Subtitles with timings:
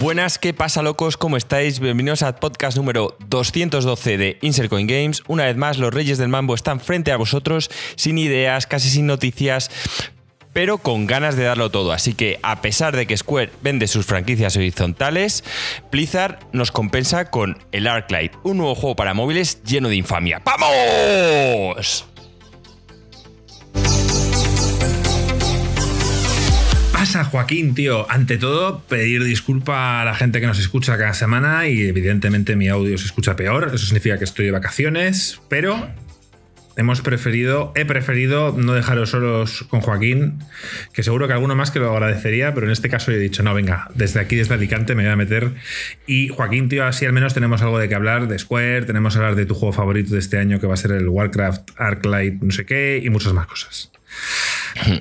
[0.00, 1.18] Buenas, ¿qué pasa locos?
[1.18, 1.78] ¿Cómo estáis?
[1.78, 5.22] Bienvenidos al podcast número 212 de Insert Coin Games.
[5.28, 9.06] Una vez más, los reyes del mambo están frente a vosotros, sin ideas, casi sin
[9.06, 9.70] noticias,
[10.54, 11.92] pero con ganas de darlo todo.
[11.92, 15.44] Así que, a pesar de que Square vende sus franquicias horizontales,
[15.92, 20.40] Blizzard nos compensa con el Arclight, un nuevo juego para móviles lleno de infamia.
[20.46, 22.09] ¡Vamos!
[27.12, 28.08] Pasa, Joaquín, tío?
[28.08, 32.68] Ante todo, pedir disculpa a la gente que nos escucha cada semana y evidentemente mi
[32.68, 33.72] audio se escucha peor.
[33.74, 35.88] Eso significa que estoy de vacaciones, pero
[36.76, 40.38] hemos preferido, he preferido no dejaros solos con Joaquín,
[40.92, 43.54] que seguro que alguno más que lo agradecería, pero en este caso he dicho, no,
[43.54, 45.50] venga, desde aquí, desde Alicante me voy a meter.
[46.06, 49.18] Y Joaquín, tío, así al menos tenemos algo de qué hablar de Square, tenemos que
[49.18, 52.40] hablar de tu juego favorito de este año que va a ser el Warcraft Arclight,
[52.40, 53.90] no sé qué, y muchas más cosas.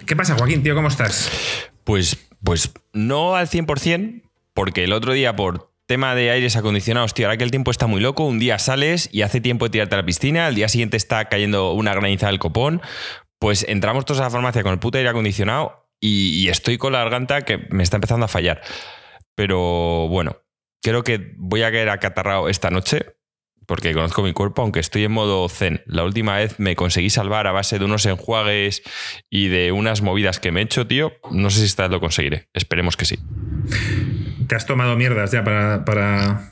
[0.07, 0.73] ¿Qué pasa, Joaquín, tío?
[0.73, 1.69] ¿Cómo estás?
[1.89, 4.21] Pues, pues no al 100%,
[4.53, 7.87] porque el otro día por tema de aires acondicionados, tío, ahora que el tiempo está
[7.87, 10.69] muy loco, un día sales y hace tiempo de tirarte a la piscina, al día
[10.69, 12.83] siguiente está cayendo una graniza del copón,
[13.39, 16.93] pues entramos todos a la farmacia con el puto aire acondicionado y, y estoy con
[16.93, 18.61] la garganta que me está empezando a fallar.
[19.33, 20.37] Pero bueno,
[20.83, 23.15] creo que voy a caer acatarrado esta noche
[23.69, 25.83] porque conozco mi cuerpo, aunque estoy en modo zen.
[25.85, 28.81] La última vez me conseguí salvar a base de unos enjuagues
[29.29, 31.13] y de unas movidas que me he hecho, tío.
[31.29, 32.47] No sé si esta vez lo conseguiré.
[32.55, 33.19] Esperemos que sí.
[34.47, 36.51] ¿Te has tomado mierdas ya para,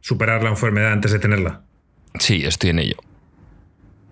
[0.00, 1.60] superar la enfermedad antes de tenerla?
[2.18, 2.96] Sí, estoy en ello.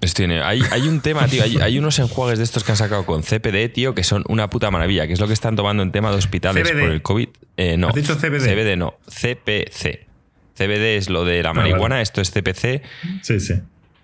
[0.02, 0.44] Estoy en ello.
[0.44, 1.44] Hay, un tema, tío.
[1.62, 4.70] Hay, unos enjuagues de estos que han sacado con CPD, tío, que son una puta
[4.70, 7.28] maravilla, que es lo que están tomando en tema de hospitales por el COVID.
[7.56, 7.88] Eh, no.
[7.88, 8.44] ¿Has dicho CBD?
[8.44, 8.98] CBD no.
[9.08, 10.11] CPC.
[10.54, 12.82] CBD es lo de la ah, marihuana, esto es CPC.
[13.22, 13.54] Sí, sí.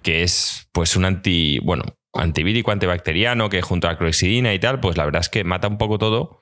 [0.03, 4.81] Que es pues un anti, bueno, antivírico, antibacteriano, que junto a la clorexidina y tal,
[4.81, 6.41] pues la verdad es que mata un poco todo.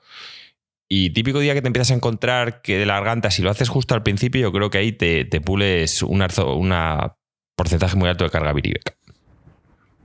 [0.89, 3.67] Y típico día que te empiezas a encontrar que de la garganta, si lo haces
[3.67, 6.25] justo al principio, yo creo que ahí te, pules un
[7.55, 8.93] porcentaje muy alto de carga virívica.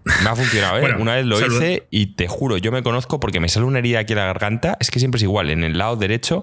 [0.04, 0.94] Me ha funcionado, ¿eh?
[0.98, 4.00] Una vez lo hice y te juro, yo me conozco porque me sale una herida
[4.00, 4.76] aquí en la garganta.
[4.80, 6.42] Es que siempre es igual, en el lado derecho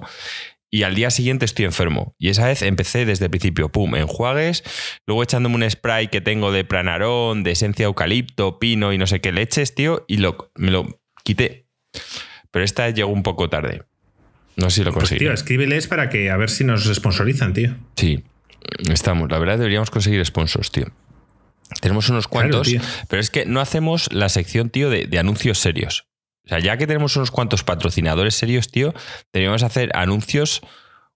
[0.71, 2.15] y al día siguiente estoy enfermo.
[2.17, 4.63] Y esa vez empecé desde el principio, pum, enjuagues,
[5.07, 9.07] luego echándome un spray que tengo de planarón, de esencia de eucalipto, pino y no
[9.07, 11.67] sé qué leches, tío, y lo, me lo quité.
[12.51, 13.83] Pero esta llegó un poco tarde.
[14.55, 15.19] No sé si lo pues, conseguí.
[15.19, 17.75] tío, escríbeles para que a ver si nos sponsorizan, tío.
[17.95, 18.23] Sí,
[18.91, 19.31] estamos.
[19.31, 20.87] La verdad deberíamos conseguir sponsors, tío.
[21.81, 22.67] Tenemos unos cuantos,
[23.07, 26.08] pero es que no hacemos la sección, tío, de anuncios serios.
[26.45, 28.93] O sea, ya que tenemos unos cuantos patrocinadores serios, tío,
[29.33, 30.61] deberíamos hacer anuncios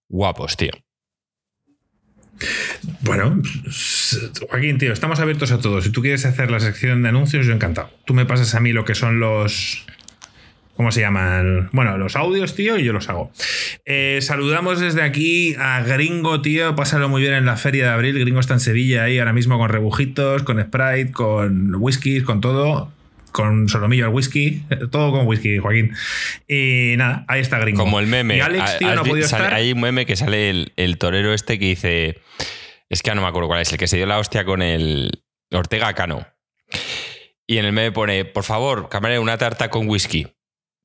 [0.10, 0.72] guapos, tío.
[3.02, 3.42] Bueno,
[4.50, 5.84] Joaquín, tío, estamos abiertos a todos.
[5.84, 7.90] Si tú quieres hacer la sección de anuncios, yo encantado.
[8.06, 9.86] Tú me pasas a mí lo que son los.
[10.76, 11.70] ¿Cómo se llaman?
[11.72, 13.32] Bueno, los audios, tío, y yo los hago.
[13.86, 16.76] Eh, saludamos desde aquí a Gringo, tío.
[16.76, 18.20] Pásalo muy bien en la feria de abril.
[18.20, 22.92] Gringo está en Sevilla ahí ahora mismo con rebujitos, con Sprite, con whisky, con todo
[23.34, 25.94] con solomillo al whisky, todo con whisky, Joaquín.
[26.48, 27.84] Y nada, ahí está Gringo.
[27.84, 28.42] Como el meme.
[28.42, 29.54] Alex, tío, no ha podido estar.
[29.54, 32.22] Hay un meme que sale el, torero este que dice.
[32.90, 35.24] Es que no me acuerdo cuál es, el que se dio la hostia con el
[35.52, 36.26] Ortega Cano.
[37.48, 40.28] Y en el meme pone, por favor, camarero, una tarta con whisky.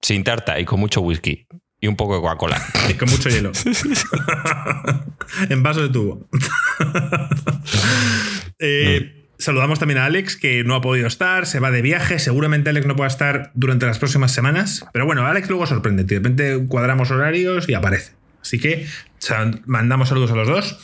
[0.01, 1.47] Sin tarta y con mucho whisky.
[1.81, 2.61] Y un poco de Coca-Cola.
[2.89, 3.53] y con mucho hielo.
[5.51, 6.29] en vaso de tubo.
[8.59, 12.19] eh, Saludamos también a Alex, que no ha podido estar, se va de viaje.
[12.19, 14.85] Seguramente Alex no pueda estar durante las próximas semanas.
[14.93, 16.03] Pero bueno, Alex luego sorprende.
[16.03, 18.13] De repente cuadramos horarios y aparece.
[18.43, 18.87] Así que
[19.67, 20.79] mandamos saludos a los dos.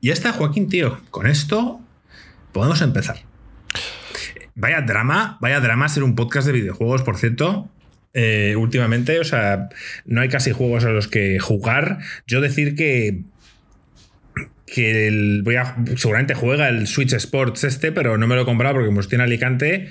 [0.00, 1.00] Y ya está, Joaquín, tío.
[1.10, 1.80] Con esto
[2.52, 3.20] podemos empezar.
[4.56, 7.70] Vaya drama, vaya drama ser un podcast de videojuegos, por cierto.
[8.14, 9.68] Eh, últimamente, o sea,
[10.06, 11.98] no hay casi juegos a los que jugar.
[12.26, 13.22] Yo decir que
[14.72, 15.56] que el, voy
[15.96, 19.16] seguramente juega el Switch Sports este, pero no me lo he comprado porque como estoy
[19.16, 19.88] en Alicante,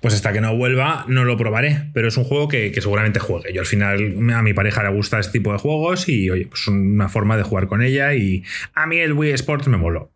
[0.00, 1.90] pues hasta que no vuelva no lo probaré.
[1.92, 3.52] Pero es un juego que, seguramente juegue.
[3.52, 6.66] Yo al final a mi pareja le gusta este tipo de juegos y oye, pues
[6.68, 8.44] una forma de jugar con ella y
[8.74, 10.10] a mí el Wii Sports me moló.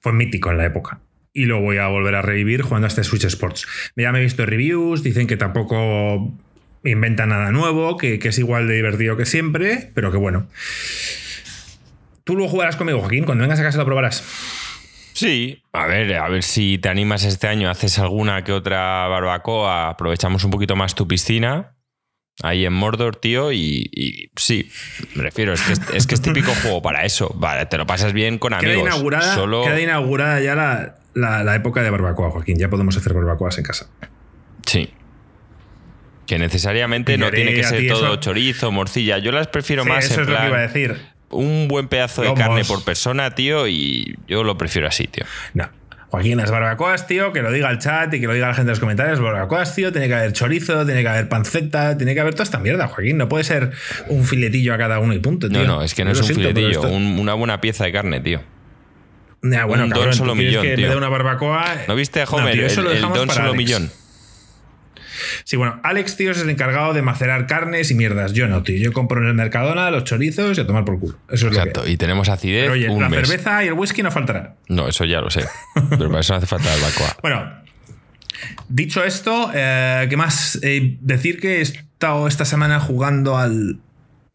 [0.00, 1.00] Fue mítico en la época.
[1.32, 3.66] Y lo voy a volver a revivir jugando a este Switch Sports.
[3.96, 6.34] Ya me he visto reviews, dicen que tampoco
[6.84, 10.48] inventa nada nuevo, que, que es igual de divertido que siempre, pero que bueno.
[12.28, 13.24] Tú lo jugarás conmigo, Joaquín.
[13.24, 14.22] Cuando vengas a casa lo probarás.
[15.14, 19.88] Sí, a ver, a ver si te animas este año, haces alguna que otra barbacoa,
[19.88, 21.74] aprovechamos un poquito más tu piscina
[22.42, 24.70] ahí en Mordor, tío, y, sí,
[25.14, 28.12] me refiero, es que es, que es típico juego para eso, vale, te lo pasas
[28.12, 28.76] bien con amigos.
[28.76, 29.64] Queda inaugurada, solo...
[29.64, 33.88] queda inaugurada ya la, la, época de barbacoa, Joaquín, ya podemos hacer barbacoas en casa.
[34.66, 34.90] Sí.
[36.26, 39.16] Que necesariamente no tiene que ser todo chorizo, morcilla.
[39.16, 42.28] Yo las prefiero más eso es lo que iba a decir un buen pedazo de
[42.28, 42.40] Lomos.
[42.42, 45.24] carne por persona, tío, y yo lo prefiero así, tío.
[45.54, 45.68] No.
[46.10, 48.68] Joaquín, las barbacoas, tío, que lo diga el chat y que lo diga la gente
[48.68, 49.20] en los comentarios.
[49.20, 52.58] Barbacoas, tío, tiene que haber chorizo, tiene que haber panceta, tiene que haber toda esta
[52.58, 53.18] mierda, Joaquín.
[53.18, 53.72] No puede ser
[54.08, 55.58] un filetillo a cada uno y punto, tío.
[55.58, 57.92] No, no, es que no es un siento, filetillo, esto- un- una buena pieza de
[57.92, 58.40] carne, tío.
[59.42, 60.88] Ya, bueno, un don cabrón, solo ¿tú quieres millón, que tío.
[60.88, 61.74] me una barbacoa.
[61.86, 63.56] ¿No viste a No, Homer, tío, eso el, lo el don solo Alex.
[63.58, 63.90] millón?
[65.44, 68.32] Sí, bueno, Alex, tío, es el encargado de macerar carnes y mierdas.
[68.32, 68.76] Yo no, tío.
[68.78, 71.18] Yo compro en el Mercadona los chorizos y a tomar por culo.
[71.28, 71.90] Eso es lo Exacto, que.
[71.90, 73.26] y tenemos acidez Pero oye, un la mes.
[73.28, 74.56] cerveza y el whisky no faltará.
[74.68, 75.44] No, eso ya lo sé.
[75.90, 77.16] Pero para eso no hace falta el barbacoa.
[77.22, 77.52] Bueno,
[78.68, 80.58] dicho esto, eh, ¿qué más?
[80.62, 83.78] Eh, decir que he estado esta semana jugando al.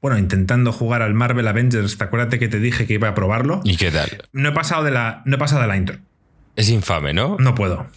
[0.01, 1.97] Bueno, intentando jugar al Marvel Avengers.
[1.97, 3.61] ¿Te acuerdas que te dije que iba a probarlo?
[3.63, 4.09] ¿Y qué tal?
[4.33, 5.97] No he pasado de la, no he pasado de la intro.
[6.57, 7.37] Es infame, ¿no?
[7.39, 7.87] No puedo.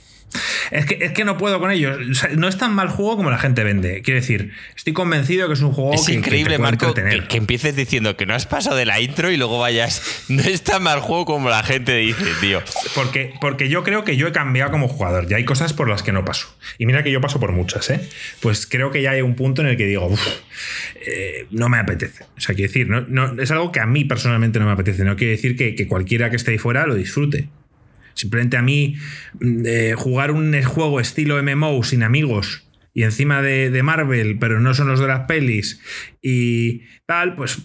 [0.73, 1.97] Es que, es que no puedo con ellos.
[2.11, 4.03] O sea, no es tan mal juego como la gente vende.
[4.03, 6.95] Quiero decir, estoy convencido que es un juego Es que- que increíble, te puede Marco,
[6.95, 10.03] que, que empieces diciendo que no has pasado de la intro y luego vayas.
[10.29, 12.61] No es tan mal juego como la gente dice, tío.
[12.97, 15.29] Porque, porque yo creo que yo he cambiado como jugador.
[15.29, 16.49] Ya hay cosas por las que no paso.
[16.79, 18.01] Y mira que yo paso por muchas, ¿eh?
[18.41, 20.21] Pues creo que ya hay un punto en el que digo, "Uf,
[21.07, 22.25] eh, no me apetece.
[22.37, 25.05] O sea, quiero decir, no, no- es algo que a mí personalmente no me apetece.
[25.05, 27.49] No quiere decir que, que cualquiera que esté ahí fuera lo disfrute.
[28.17, 28.97] Simplemente a mí
[29.41, 34.59] mm, eh, jugar un juego estilo MMO sin amigos y encima de, de Marvel, pero
[34.59, 35.81] no son los de las pelis
[36.23, 37.59] y tal, pues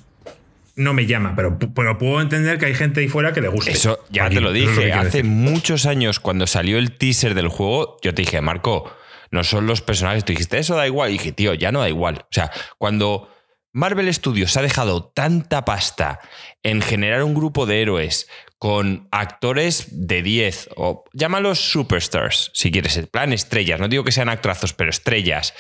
[0.75, 1.33] no me llama.
[1.36, 3.71] Pero, pero puedo entender que hay gente ahí fuera que le gusta.
[3.71, 4.92] Eso ya te lo dije.
[4.92, 8.94] Hace muchos años, cuando salió el teaser del juego, yo te dije, Marco,
[9.31, 10.25] no son los personajes.
[10.25, 11.09] Tú dijiste, eso da igual.
[11.09, 12.18] Y dije, tío, ya no da igual.
[12.24, 13.30] O sea, cuando
[13.71, 16.19] Marvel Studios ha dejado tanta pasta
[16.63, 18.27] en generar un grupo de héroes
[18.61, 24.11] con actores de 10, o llámalos superstars, si quieres, en plan estrellas, no digo que
[24.11, 25.55] sean actorazos, pero estrellas,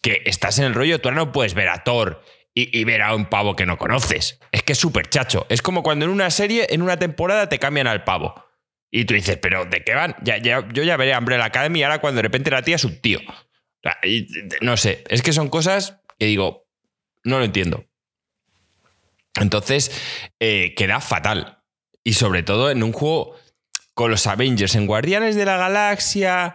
[0.00, 2.22] que estás en el rollo, tú ahora no puedes ver a Thor
[2.54, 4.38] y, y ver a un pavo que no conoces.
[4.52, 5.44] Es que es súper chacho.
[5.48, 8.44] Es como cuando en una serie, en una temporada, te cambian al pavo.
[8.92, 10.14] Y tú dices, ¿pero de qué van?
[10.22, 13.18] Ya, yo ya veré Umbrella Academy ahora cuando de repente la tía es un tío.
[14.04, 14.28] Y-
[14.60, 16.68] no sé, es que son cosas que digo,
[17.24, 17.86] no lo entiendo.
[19.34, 19.90] Entonces,
[20.38, 21.55] eh, queda fatal.
[22.06, 23.34] Y sobre todo en un juego
[23.92, 26.54] con los Avengers, en Guardianes de la Galaxia.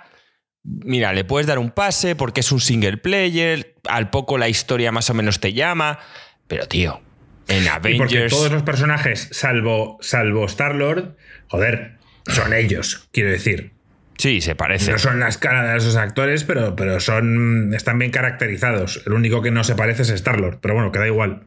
[0.63, 3.75] Mira, le puedes dar un pase porque es un single player.
[3.89, 5.99] Al poco la historia más o menos te llama.
[6.47, 7.01] Pero, tío,
[7.49, 8.31] en Y porque Avengers.
[8.31, 11.17] todos los personajes, salvo, salvo Star-Lord,
[11.49, 13.73] joder, son ellos, quiero decir.
[14.17, 14.93] Sí, se parece.
[14.93, 19.03] No son las caras de esos actores, pero, pero son, están bien caracterizados.
[19.05, 21.43] El único que no se parece es Star-Lord, pero bueno, queda igual.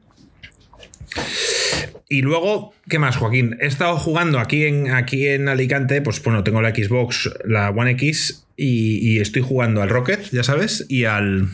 [2.09, 3.57] Y luego, ¿qué más, Joaquín?
[3.61, 7.93] He estado jugando aquí en, aquí en Alicante, pues bueno, tengo la Xbox, la One
[7.93, 11.49] X, y, y estoy jugando al Rocket, ya sabes, y al.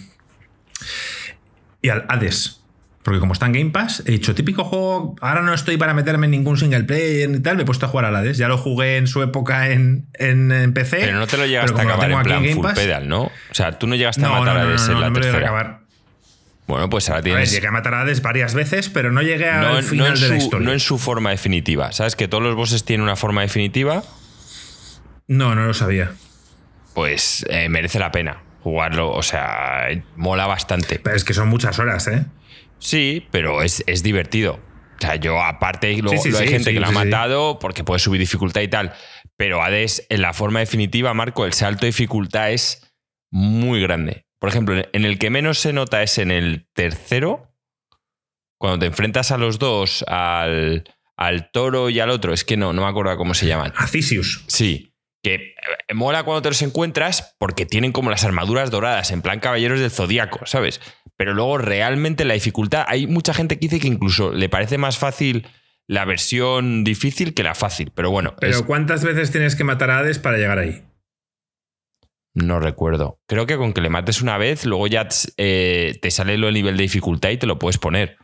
[1.82, 2.56] y al Hades.
[3.02, 6.26] Porque como está en Game Pass, he dicho, típico juego, ahora no estoy para meterme
[6.26, 8.36] en ningún single player ni tal, me he puesto a jugar al Hades.
[8.36, 10.98] Ya lo jugué en su época en, en, en PC.
[11.00, 13.22] Pero no te lo llegaste a acabar en plan Game full Pass- pedal, ¿no?
[13.22, 15.12] O sea, tú no llegaste a matar no, a no, Hades no, en la a
[15.14, 15.38] tercera.
[15.38, 15.80] acabar.
[16.70, 17.52] Bueno, pues ahora A ver, tienes.
[17.52, 20.20] llegué a matar a Hades varias veces, pero no llegué al no, final en de
[20.20, 20.66] la su, historia.
[20.66, 21.92] no en su forma definitiva.
[21.92, 24.02] ¿Sabes que todos los bosses tienen una forma definitiva?
[25.26, 26.12] No, no lo sabía.
[26.94, 29.10] Pues eh, merece la pena jugarlo.
[29.12, 30.98] O sea, mola bastante.
[30.98, 32.26] Pero es que son muchas horas, ¿eh?
[32.78, 34.60] Sí, pero es, es divertido.
[34.98, 37.84] O sea, yo aparte, luego, Sí, sí, luego hay gente que lo ha matado porque
[37.84, 38.92] puede subir dificultad y tal.
[39.36, 42.86] Pero Hades, en la forma definitiva, Marco, el salto de dificultad es
[43.30, 44.26] muy grande.
[44.40, 47.54] Por ejemplo, en el que menos se nota es en el tercero.
[48.58, 50.84] Cuando te enfrentas a los dos, al,
[51.16, 53.72] al toro y al otro, es que no, no me acuerdo cómo se llaman.
[53.76, 54.44] Acisius.
[54.48, 59.22] Sí, que eh, mola cuando te los encuentras porque tienen como las armaduras doradas, en
[59.22, 60.80] plan caballeros del zodiaco, ¿sabes?
[61.16, 64.98] Pero luego realmente la dificultad, hay mucha gente que dice que incluso le parece más
[64.98, 65.46] fácil
[65.86, 69.90] la versión difícil que la fácil, pero bueno, Pero es- ¿cuántas veces tienes que matar
[69.90, 70.82] a Hades para llegar ahí?
[72.34, 73.18] No recuerdo.
[73.28, 76.54] Creo que con que le mates una vez, luego ya eh, te sale lo del
[76.54, 78.18] nivel de dificultad y te lo puedes poner.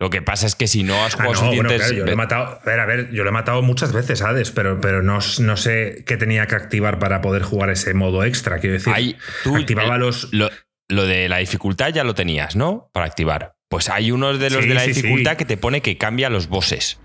[0.00, 1.78] Lo que pasa es que si no has Ah, jugado no, bueno, suficientes...
[1.88, 2.58] claro, yo lo he matado.
[2.60, 5.56] A ver, a ver, yo lo he matado muchas veces Hades, pero, pero no, no
[5.58, 8.60] sé qué tenía que activar para poder jugar ese modo extra.
[8.60, 10.32] Quiero decir, Hay- tú- activaba el- los.
[10.32, 10.48] Lo,
[10.88, 12.88] lo de la dificultad ya lo tenías, ¿no?
[12.94, 13.52] Para activar.
[13.68, 15.02] Pues hay unos de los Sí, de la sí, sí.
[15.02, 16.98] dificultad que te pone que cambia los bosses.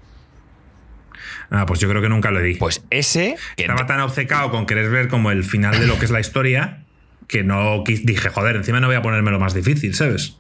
[1.50, 2.56] Ah, pues yo creo que nunca lo di.
[2.56, 6.06] Pues ese, que Estaba tan obcecado con querer ver como el final de lo que
[6.06, 6.86] es la historia
[7.28, 10.38] que no dije, joder, encima no voy a ponerme lo más difícil, ¿sabes?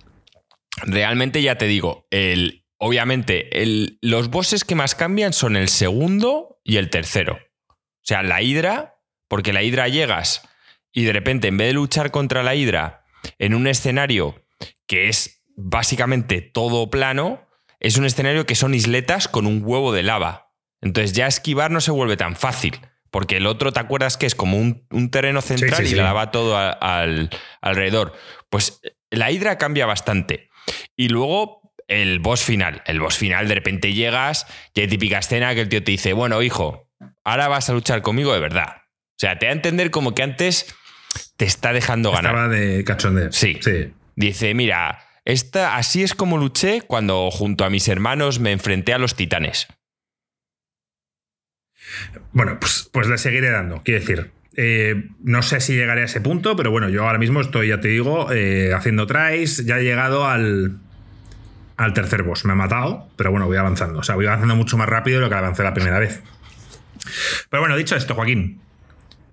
[0.83, 6.59] realmente ya te digo, el, obviamente el- los bosses que más cambian son el segundo
[6.63, 7.39] y el tercero.
[7.69, 8.95] O sea, la hidra,
[9.27, 10.41] porque la hidra llegas
[10.91, 13.05] y de repente en vez de luchar contra la hidra
[13.39, 14.43] en un escenario
[14.85, 17.47] que es básicamente todo plano,
[17.79, 20.44] es un escenario que son isletas con un huevo de lava.
[20.81, 22.79] Entonces ya esquivar no se vuelve tan fácil.
[23.11, 26.57] Porque el otro, ¿te acuerdas que es como un, terreno central y la lava todo
[26.57, 27.29] al,
[27.61, 28.13] alrededor?
[28.49, 30.49] Pues la hidra cambia bastante.
[30.97, 32.81] Y luego el boss final.
[32.85, 36.13] El boss final, de repente llegas y hay típica escena que el tío te dice,
[36.13, 36.89] bueno, hijo,
[37.23, 38.81] ahora vas a luchar conmigo de verdad.
[39.11, 40.75] O sea, te da a entender como que antes
[41.37, 42.33] te está dejando ganar.
[42.33, 43.31] Estaba de cachondeo.
[43.31, 43.59] Sí.
[43.61, 43.93] sí.
[44.15, 48.97] Dice, mira, esta, así es como luché cuando junto a mis hermanos me enfrenté a
[48.97, 49.67] los titanes.
[52.31, 53.81] Bueno, pues, pues le seguiré dando.
[53.83, 57.41] Quiero decir, eh, no sé si llegaré a ese punto, pero bueno, yo ahora mismo
[57.41, 59.65] estoy, ya te digo, eh, haciendo tries.
[59.65, 60.77] Ya he llegado al,
[61.77, 62.45] al tercer boss.
[62.45, 63.99] Me ha matado, pero bueno, voy avanzando.
[63.99, 66.21] O sea, voy avanzando mucho más rápido de lo que avancé la primera vez.
[67.49, 68.59] Pero bueno, dicho esto, Joaquín,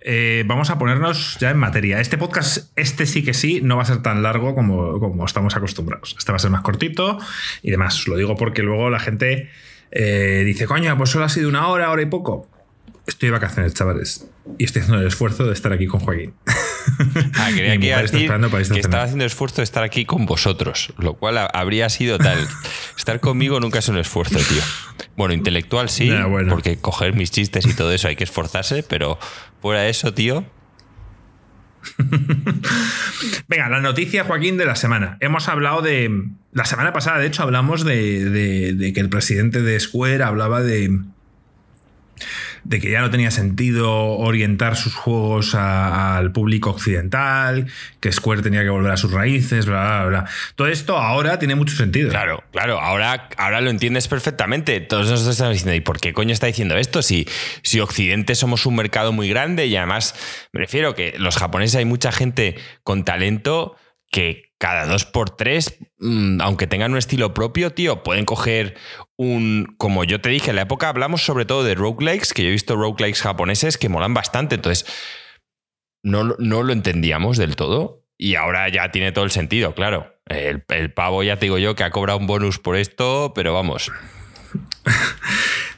[0.00, 2.00] eh, vamos a ponernos ya en materia.
[2.00, 5.56] Este podcast, este sí que sí, no va a ser tan largo como, como estamos
[5.56, 6.16] acostumbrados.
[6.18, 7.18] Este va a ser más cortito
[7.62, 8.08] y demás.
[8.08, 9.50] Lo digo porque luego la gente
[9.92, 12.48] dice, coño, pues solo ha sido una hora, hora y poco
[13.06, 14.26] estoy de vacaciones, chavales.
[14.58, 16.34] Y estoy haciendo el esfuerzo de estar aquí con Joaquín.
[17.34, 21.38] Ah, quería que, que estaba haciendo el esfuerzo de estar aquí con vosotros, lo cual
[21.52, 22.38] habría sido tal.
[22.98, 24.62] estar conmigo nunca es un esfuerzo, tío.
[25.16, 26.10] Bueno, intelectual sí,
[26.48, 29.16] porque coger mis chistes y todo eso hay que esforzarse, pero
[29.60, 30.44] fuera de eso, tío.
[33.48, 35.16] Venga, la noticia, Joaquín, de la semana.
[35.20, 36.28] Hemos hablado de.
[36.52, 41.00] La semana pasada, de hecho, hablamos de que el presidente de Square hablaba de
[42.64, 47.66] de que ya no tenía sentido orientar sus juegos al público occidental,
[48.00, 50.30] que Square tenía que volver a sus raíces, bla, bla, bla.
[50.54, 52.10] Todo esto ahora tiene mucho sentido.
[52.10, 54.80] Claro, claro, ahora, ahora lo entiendes perfectamente.
[54.80, 57.02] Todos nosotros estamos diciendo, ¿y por qué coño está diciendo esto?
[57.02, 57.26] Si,
[57.62, 60.14] si Occidente somos un mercado muy grande y además
[60.52, 63.76] me refiero que los japoneses hay mucha gente con talento
[64.10, 68.76] que cada dos por tres, mm, aunque tengan un estilo propio, tío, pueden coger
[69.18, 69.74] un.
[69.76, 72.52] Como yo te dije, en la época hablamos sobre todo de roguelikes, que yo he
[72.52, 74.54] visto roguelikes japoneses que molan bastante.
[74.54, 74.86] Entonces,
[76.04, 78.04] no, no lo entendíamos del todo.
[78.16, 80.14] Y ahora ya tiene todo el sentido, claro.
[80.26, 83.52] El, el pavo, ya te digo yo, que ha cobrado un bonus por esto, pero
[83.52, 83.90] vamos.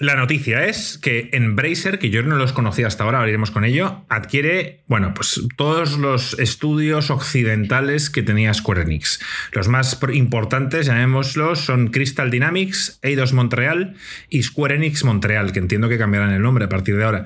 [0.00, 3.64] La noticia es que Embracer, que yo no los conocía hasta ahora, ahora iremos con
[3.64, 9.18] ello, adquiere, bueno, pues todos los estudios occidentales que tenía Square Enix.
[9.50, 13.96] Los más importantes, llamémoslos, son Crystal Dynamics, Eidos Montreal
[14.28, 17.24] y Square Enix Montreal, que entiendo que cambiarán el nombre a partir de ahora.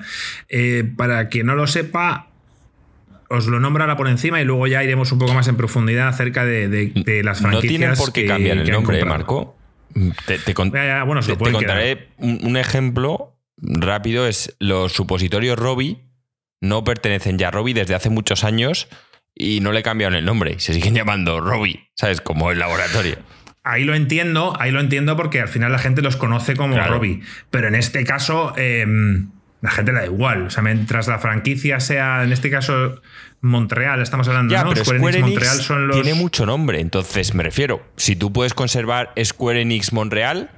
[0.49, 2.29] Eh, para quien no lo sepa,
[3.29, 6.07] os lo nombro ahora por encima y luego ya iremos un poco más en profundidad
[6.07, 7.53] acerca de, las franquicias.
[7.53, 9.57] No tienen por qué cambiar el nombre, Marco.
[10.25, 14.27] Te, contaré un, ejemplo rápido.
[14.27, 15.99] Es los supositorios Robbie
[16.61, 18.87] no pertenecen ya a Robbie desde hace muchos años
[19.35, 20.59] y no le cambiaron el nombre.
[20.59, 22.21] Se siguen llamando Robbie, ¿sabes?
[22.21, 23.17] Como el laboratorio.
[23.63, 27.21] Ahí lo entiendo, ahí lo entiendo porque al final la gente los conoce como Robbie.
[27.49, 29.29] Pero en este caso, em,
[29.63, 30.47] la gente le da igual.
[30.47, 33.01] O sea, mientras la franquicia sea, en este caso,
[33.39, 34.69] Montreal, estamos hablando, ¿no?
[34.73, 36.01] Pero Square, Enix, Montreal son los...
[36.01, 40.51] Tiene mucho nombre, entonces me refiero, si tú puedes conservar Square Enix Montreal,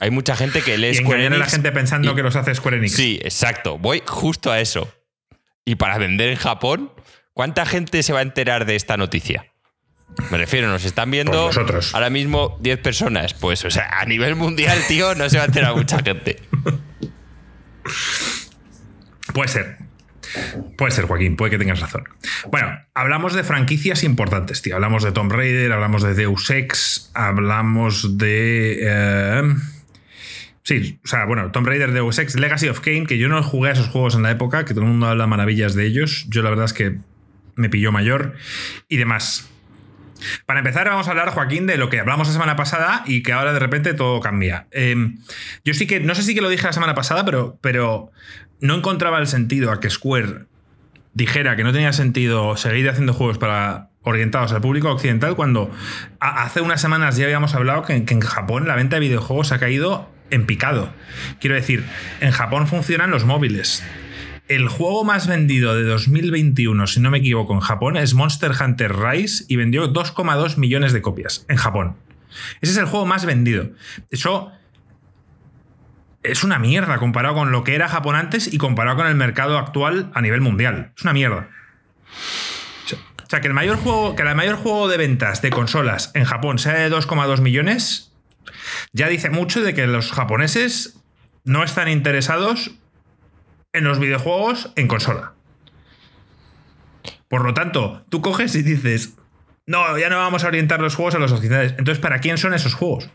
[0.00, 1.38] hay mucha gente que lee Square Enix.
[1.38, 2.92] la gente pensando que los hace Square Enix.
[2.92, 3.78] Sí, exacto.
[3.78, 4.92] Voy justo a eso.
[5.64, 6.92] Y para vender en Japón,
[7.32, 9.46] ¿cuánta gente se va a enterar de esta noticia?
[10.30, 11.50] Me refiero, nos están viendo
[11.94, 13.32] ahora mismo 10 personas.
[13.32, 16.38] Pues, o sea, a nivel mundial, tío, no se va a enterar mucha gente.
[19.32, 19.76] Puede ser.
[20.76, 22.04] Puede ser, Joaquín, puede que tengas razón.
[22.50, 24.74] Bueno, hablamos de franquicias importantes, tío.
[24.74, 28.78] Hablamos de Tomb Raider, hablamos de Deus Ex, hablamos de.
[28.82, 29.54] Eh,
[30.62, 33.70] sí, o sea, bueno, Tomb Raider, Deus Ex, Legacy of Kane, que yo no jugué
[33.70, 36.26] a esos juegos en la época, que todo el mundo habla maravillas de ellos.
[36.28, 36.98] Yo la verdad es que
[37.56, 38.34] me pilló mayor
[38.88, 39.48] y demás.
[40.46, 43.32] Para empezar, vamos a hablar, Joaquín, de lo que hablamos la semana pasada y que
[43.32, 44.66] ahora de repente todo cambia.
[44.70, 45.18] Em,
[45.64, 48.10] yo sí que, no sé si que lo dije la semana pasada, pero, pero
[48.60, 50.46] no encontraba el sentido a que Square
[51.14, 55.70] dijera que no tenía sentido seguir haciendo juegos para orientados al público occidental cuando
[56.20, 60.10] hace unas semanas ya habíamos hablado que, en Japón la venta de videojuegos ha caído
[60.30, 60.92] en picado.
[61.40, 61.84] Quiero decir,
[62.20, 63.82] en Japón funcionan los móviles.
[64.48, 68.96] El juego más vendido de 2021, si no me equivoco, en Japón es Monster Hunter
[68.96, 71.96] Rise y vendió 2,2 millones de copias en Japón.
[72.62, 73.70] Ese es el juego más vendido.
[74.10, 74.50] Eso
[76.22, 79.58] es una mierda comparado con lo que era Japón antes y comparado con el mercado
[79.58, 80.92] actual a nivel mundial.
[80.96, 81.50] Es una mierda.
[83.22, 86.24] O sea, que el mayor juego, que el mayor juego de ventas de consolas en
[86.24, 88.12] Japón sea de 2,2 millones,
[88.94, 90.98] ya dice mucho de que los japoneses
[91.44, 92.70] no están interesados
[93.78, 95.32] en los videojuegos en consola.
[97.28, 99.14] Por lo tanto, tú coges y dices,
[99.66, 101.72] no, ya no vamos a orientar los juegos a los occidentales.
[101.78, 103.10] Entonces, ¿para quién son esos juegos?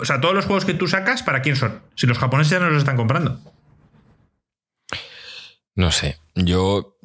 [0.00, 1.82] O sea, todos los juegos que tú sacas, ¿para quién son?
[1.94, 3.40] Si los japoneses ya no los están comprando.
[5.74, 6.98] No sé, yo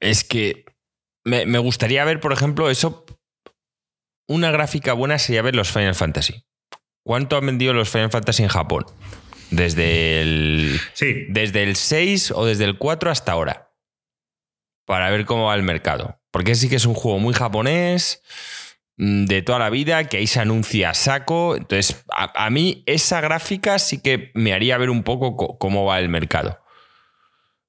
[0.00, 0.64] es que
[1.24, 3.04] me, me gustaría ver, por ejemplo, eso.
[4.28, 6.44] Una gráfica buena sería ver los Final Fantasy.
[7.04, 8.86] ¿Cuánto han vendido los Final Fantasy en Japón?
[9.50, 11.26] Desde el, Sí.
[11.28, 13.70] desde el 6 o desde el 4 hasta ahora.
[14.86, 16.20] Para ver cómo va el mercado.
[16.30, 18.22] Porque sí que es un juego muy japonés,
[18.96, 21.56] mm, de toda la vida, que ahí se anuncia a saco.
[21.56, 25.84] Entonces, a, a mí esa gráfica sí que me haría ver un poco co- cómo
[25.84, 26.60] va el mercado.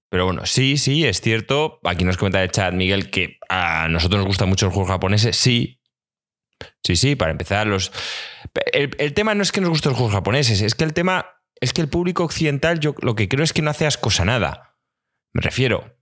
[0.09, 1.79] Pero bueno, sí, sí, es cierto.
[1.83, 5.35] Aquí nos comenta el chat Miguel que a nosotros nos gustan mucho los juegos japoneses.
[5.37, 5.81] Sí.
[6.83, 7.91] Sí, sí, para empezar, los.
[8.71, 11.33] El, el tema no es que nos gusten los juegos japoneses, es que el tema.
[11.59, 14.25] Es que el público occidental, yo lo que creo es que no hace ascos a
[14.25, 14.77] nada.
[15.33, 15.97] Me refiero.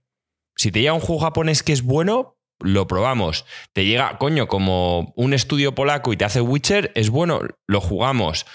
[0.56, 3.44] Si te llega un juego japonés que es bueno, lo probamos.
[3.72, 8.46] Te llega, coño, como un estudio polaco y te hace Witcher, es bueno, lo jugamos.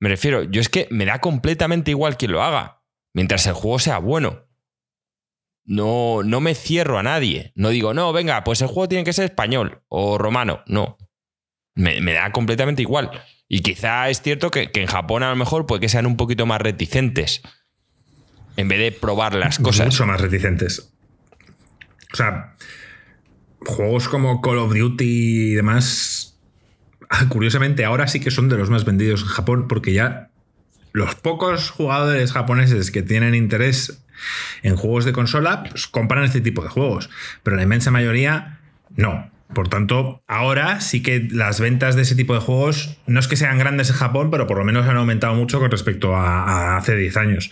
[0.00, 2.82] Me refiero, yo es que me da completamente igual quien lo haga,
[3.14, 4.46] mientras el juego sea bueno.
[5.64, 7.52] No, no me cierro a nadie.
[7.54, 10.62] No digo, no, venga, pues el juego tiene que ser español o romano.
[10.66, 10.98] No.
[11.74, 13.10] Me, me da completamente igual.
[13.54, 16.16] Y quizá es cierto que, que en Japón a lo mejor puede que sean un
[16.16, 17.42] poquito más reticentes.
[18.56, 19.88] En vez de probar las cosas.
[19.88, 20.90] Mucho más reticentes.
[22.14, 22.54] O sea,
[23.60, 26.38] juegos como Call of Duty y demás,
[27.28, 30.30] curiosamente ahora sí que son de los más vendidos en Japón porque ya
[30.92, 34.02] los pocos jugadores japoneses que tienen interés
[34.62, 37.10] en juegos de consola pues, compran este tipo de juegos,
[37.42, 38.60] pero la inmensa mayoría
[38.96, 39.30] no.
[39.54, 43.36] Por tanto, ahora sí que las ventas de ese tipo de juegos no es que
[43.36, 46.96] sean grandes en Japón, pero por lo menos han aumentado mucho con respecto a, hace
[46.96, 47.50] 10 años.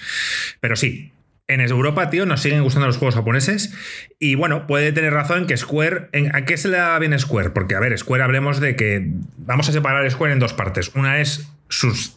[0.61, 1.13] Pero sí,
[1.51, 3.75] en Europa, tío, nos siguen gustando los juegos japoneses.
[4.19, 6.09] Y bueno, puede tener razón que Square.
[6.13, 7.51] En, ¿A qué se le da bien Square?
[7.51, 9.11] Porque, a ver, Square hablemos de que.
[9.37, 10.93] Vamos a separar Square en dos partes.
[10.95, 12.17] Una es sus.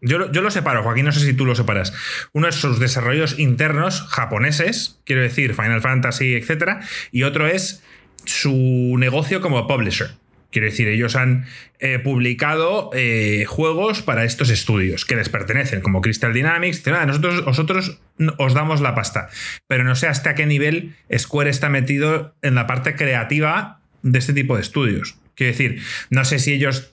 [0.00, 1.92] Yo, yo lo separo, Joaquín, no sé si tú lo separas.
[2.32, 6.78] Uno es sus desarrollos internos japoneses, quiero decir, Final Fantasy, etc.
[7.10, 7.82] Y otro es
[8.28, 10.10] su negocio como publisher.
[10.50, 11.44] Quiero decir, ellos han
[11.78, 16.82] eh, publicado eh, juegos para estos estudios que les pertenecen, como Crystal Dynamics.
[16.88, 18.00] "Ah, nosotros, vosotros
[18.38, 19.28] os damos la pasta.
[19.66, 24.32] Pero no sé hasta qué nivel Square está metido en la parte creativa de este
[24.32, 25.18] tipo de estudios.
[25.34, 26.92] Quiero decir, no sé si ellos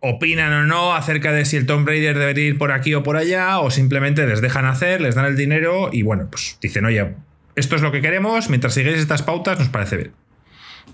[0.00, 3.16] opinan o no acerca de si el Tomb Raider debería ir por aquí o por
[3.16, 7.14] allá, o simplemente les dejan hacer, les dan el dinero y bueno, pues dicen, oye,
[7.56, 10.12] esto es lo que queremos, mientras sigáis estas pautas nos parece bien.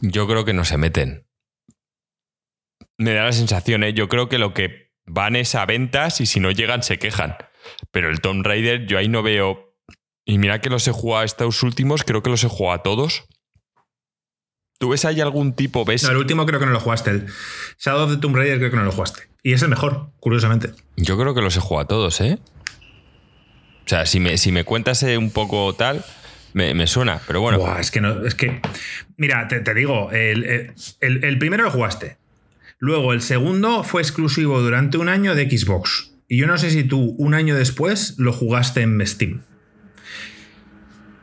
[0.00, 1.26] Yo creo que no se meten.
[2.98, 3.94] Me da la sensación, ¿eh?
[3.94, 7.36] Yo creo que lo que van es a ventas y si no llegan se quejan.
[7.90, 9.74] Pero el Tomb Raider, yo ahí no veo.
[10.24, 12.82] Y mira que los he jugado a estos últimos, creo que los he jugado a
[12.82, 13.24] todos.
[14.78, 15.84] ¿Tú ves ahí algún tipo?
[15.84, 16.04] ¿Ves?
[16.04, 17.10] No, el último creo que no lo jugaste.
[17.10, 17.26] El
[17.78, 19.28] Shadow of the Tomb Raider creo que no lo jugaste.
[19.42, 20.72] Y es el mejor, curiosamente.
[20.96, 22.38] Yo creo que los he jugado a todos, ¿eh?
[23.84, 26.04] O sea, si me, si me cuentas eh, un poco tal,
[26.52, 27.20] me, me suena.
[27.26, 28.60] Pero bueno, Buah, es que no, es que.
[29.16, 32.16] Mira, te, te digo, el, el- el- el primero lo jugaste.
[32.78, 36.12] Luego, el segundo fue exclusivo durante un año de Xbox.
[36.28, 39.42] Y yo no sé si tú, un año después, lo jugaste en Steam.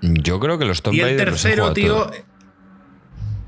[0.02, 2.12] yo creo que los Tomb y el Raider los he tercero, tío.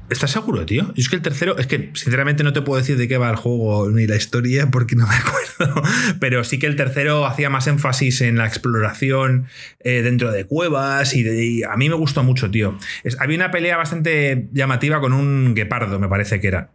[0.09, 0.85] ¿Estás seguro, tío?
[0.87, 3.29] Yo es que el tercero, es que sinceramente no te puedo decir de qué va
[3.29, 5.15] el juego ni la historia porque no me
[5.59, 5.83] acuerdo.
[6.19, 9.47] Pero sí que el tercero hacía más énfasis en la exploración
[9.79, 12.77] eh, dentro de cuevas y, a mí me gustó mucho, tío.
[13.19, 16.71] Había una pelea bastante llamativa con un guepardo, me parece que era.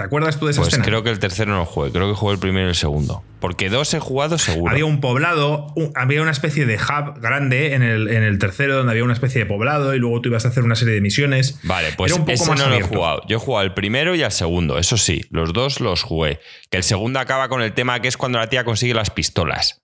[0.00, 0.84] ¿Te acuerdas tú de esa Pues escena?
[0.86, 3.22] creo que el tercero no jugué, creo que jugué el primero y el segundo.
[3.38, 4.70] Porque dos he jugado seguro.
[4.70, 8.76] Había un poblado, un- había una especie de hub grande en el, en el tercero
[8.76, 11.00] donde había una especie de poblado y luego tú ibas a hacer una serie de
[11.02, 11.58] misiones.
[11.64, 13.22] Vale, pues Era un poco ese más no lo he jugado.
[13.28, 16.40] Yo he jugado al primero y al segundo, eso sí, los dos los jugué.
[16.70, 19.82] Que el segundo acaba con el tema que es cuando la tía consigue las pistolas.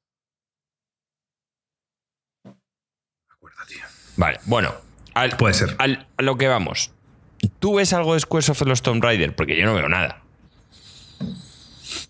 [4.16, 4.74] Vale, bueno,
[5.14, 5.74] al- Puede ser.
[5.79, 6.92] al- a lo que vamos.
[7.59, 9.35] ¿Tú ves algo de Squaresoft en los Tomb Raider?
[9.35, 10.23] Porque yo no veo nada.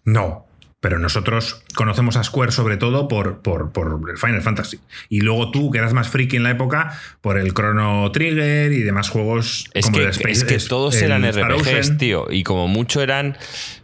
[0.05, 0.47] No,
[0.81, 4.79] pero nosotros conocemos a Square sobre todo por, por, por el Final Fantasy.
[5.09, 8.83] Y luego tú, que eras más friki en la época, por el Chrono Trigger y
[8.83, 11.99] demás juegos Es como que, el Space- es que todos el eran Star RPGs, Ocean.
[11.99, 12.27] tío.
[12.31, 13.37] Y como mucho eran,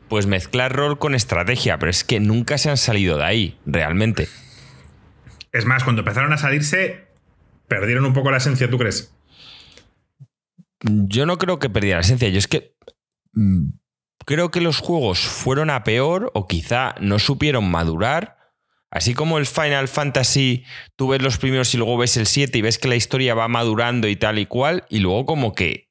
[0.09, 1.79] pues mezclar rol con estrategia.
[1.79, 4.29] Pero es que nunca se han salido de ahí, realmente.
[5.53, 7.07] Es más, cuando empezaron a salirse,
[7.69, 9.13] perdieron un poco la esencia, ¿tú crees?
[10.83, 12.29] Yo no creo que perdiera la esencia.
[12.29, 12.75] Yo es que
[13.33, 13.71] mm,
[14.25, 18.39] creo que los juegos fueron a peor o quizá no supieron madurar.
[18.91, 20.65] Así como el Final Fantasy,
[20.97, 23.49] tú ves los primeros y luego ves el 7 y ves que la historia va
[23.49, 25.89] madurando y tal y cual, y luego como que,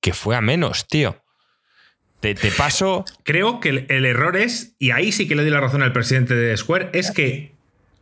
[0.00, 1.22] que fue a menos, tío.
[2.20, 3.04] te, paso.
[3.22, 6.34] Creo que el, error es, y ahí sí que le doy la razón al presidente
[6.34, 7.54] de Square, es que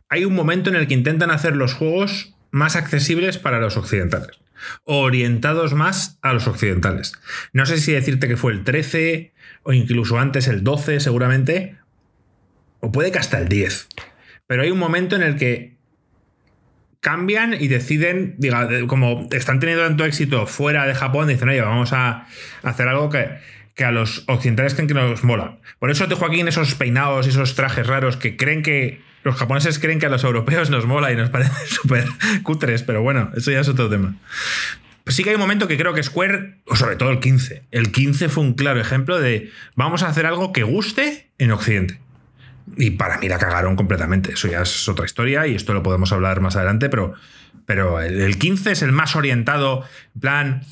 [0.09, 4.39] hay un momento en el que intentan hacer los juegos más accesibles para los occidentales.
[4.85, 7.13] Orientados más a los occidentales.
[7.53, 11.77] No sé si decirte que fue el 13 o incluso antes el 12 seguramente,
[12.81, 13.89] o puede que hasta el 10.
[14.47, 15.77] Pero hay un momento en el que
[17.01, 21.93] cambian y deciden, diga, como están teniendo tanto éxito fuera de Japón, dicen, oye, vamos
[21.93, 22.27] a
[22.63, 25.59] hacer algo que, a los occidentales creen que nos mola.
[25.79, 29.99] Por eso te Joaquín esos peinados esos trajes raros que creen que los japoneses creen
[29.99, 32.07] que a los europeos nos mola y nos parecen súper
[32.45, 34.15] cutres, pero bueno, eso ya es otro tema.
[35.07, 37.91] sí que hay un momento que creo que Square, o sobre todo el 15, el
[37.91, 42.01] 15 fue un claro ejemplo de vamos a hacer algo que guste en Occidente.
[42.77, 44.33] Y para mí la cagaron completamente.
[44.33, 47.15] Eso ya es otra historia y esto lo podemos hablar más adelante, pero,
[47.65, 49.85] pero el, 15 es el más orientado,
[50.15, 50.63] en plan,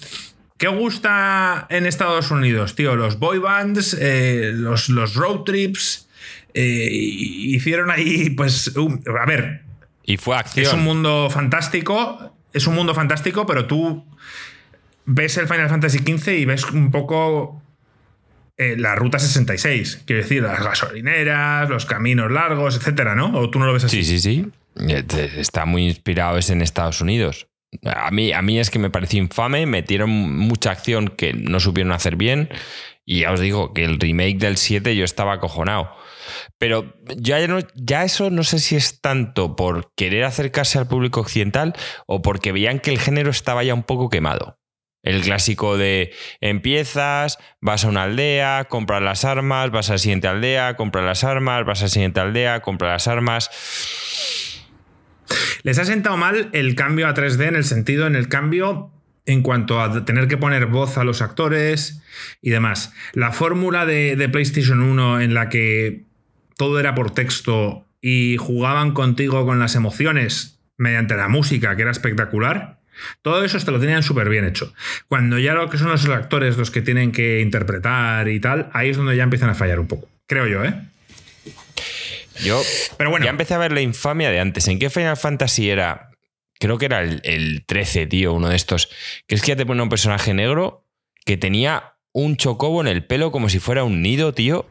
[0.57, 2.95] ¿Qué gusta en Estados Unidos, tío?
[2.95, 6.04] Los boy bands, eh, los, los, road trips.
[6.55, 9.63] Eh, hicieron ahí, pues, a ver.
[10.05, 10.67] Y fue acción.
[10.67, 12.33] Es un mundo fantástico.
[12.53, 14.05] Es un mundo fantástico, pero tú
[15.07, 17.61] ves el Final Fantasy XV y ves un poco
[18.57, 20.03] eh, la ruta 66.
[20.07, 23.37] Quiero decir, las gasolineras, los caminos largos, etcétera, ¿no?
[23.39, 24.05] ¿O tú no lo ves así?
[24.05, 24.51] Sí, sí, sí.
[25.37, 27.49] Está muy inspirado es en Estados Unidos.
[27.85, 31.93] A mí, a mí es que me pareció infame, metieron mucha acción que no supieron
[31.93, 32.49] hacer bien.
[33.05, 35.91] Y ya os digo que el remake del 7 yo estaba acojonado.
[36.59, 37.39] Pero ya,
[37.75, 41.75] ya eso no sé si es tanto por querer acercarse al público occidental
[42.07, 44.59] o porque veían que el género estaba ya un poco quemado.
[45.03, 50.29] El clásico de empiezas, vas a una aldea, compras las armas, vas a la siguiente
[50.29, 53.51] aldea, compras las armas, vas a la siguiente aldea, compras las armas.
[55.63, 58.94] Les ha sentado mal el cambio a 3D en el sentido, en el cambio
[59.27, 62.03] en cuanto a tener que poner voz a los actores
[62.43, 62.93] y demás.
[63.13, 66.03] La fórmula de, de PlayStation 1 en la que
[66.57, 71.91] todo era por texto y jugaban contigo con las emociones mediante la música, que era
[71.91, 72.79] espectacular.
[73.23, 74.73] Todo eso te lo tenían súper bien hecho.
[75.09, 78.91] Cuando ya lo que son los actores los que tienen que interpretar y tal, ahí
[78.91, 80.09] es donde ya empiezan a fallar un poco.
[80.27, 80.75] Creo yo, ¿eh?
[82.43, 82.61] Yo
[82.99, 83.25] Pero bueno.
[83.25, 84.67] ya empecé a ver la infamia de antes.
[84.69, 86.11] ¿En qué Final Fantasy era?
[86.65, 88.89] Creo que era el, el 13, tío, uno de estos.
[89.27, 90.87] Que es que ya te pone un personaje negro
[91.27, 94.67] que tenía un chocobo en el pelo como si fuera un nido, tío.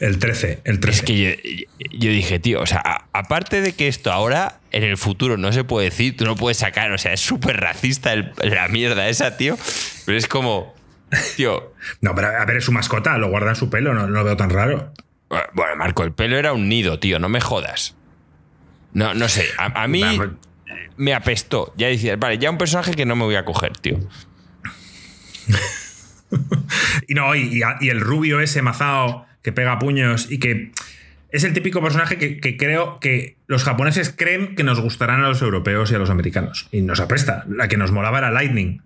[0.00, 0.98] El 13, el 13.
[0.98, 5.36] Es que yo, dije, tío, o sea, aparte de que esto ahora, en el futuro,
[5.36, 9.08] no se puede decir, tú no puedes sacar, o sea, es súper racista la mierda
[9.08, 9.56] esa, tío.
[10.04, 10.74] Pero es como,
[11.36, 11.72] tío.
[12.00, 14.36] no, pero a ver, es su mascota, lo guarda en su pelo, no, lo veo
[14.36, 14.92] tan raro.
[15.28, 17.94] Bueno, Marco, el pelo era un nido, tío, no me jodas.
[18.94, 20.02] No, no sé, a, mí
[20.96, 21.72] me apestó.
[21.76, 23.98] Ya decías, vale, ya un personaje que no me voy a coger, tío.
[27.08, 30.72] y no, y, el rubio ese mazao que pega puños y que
[31.30, 35.42] es el típico personaje que, creo que los japoneses creen que nos gustarán a los
[35.42, 36.68] europeos y a los americanos.
[36.72, 37.44] Y nos apresta.
[37.48, 38.82] La que nos molaba era Lightning.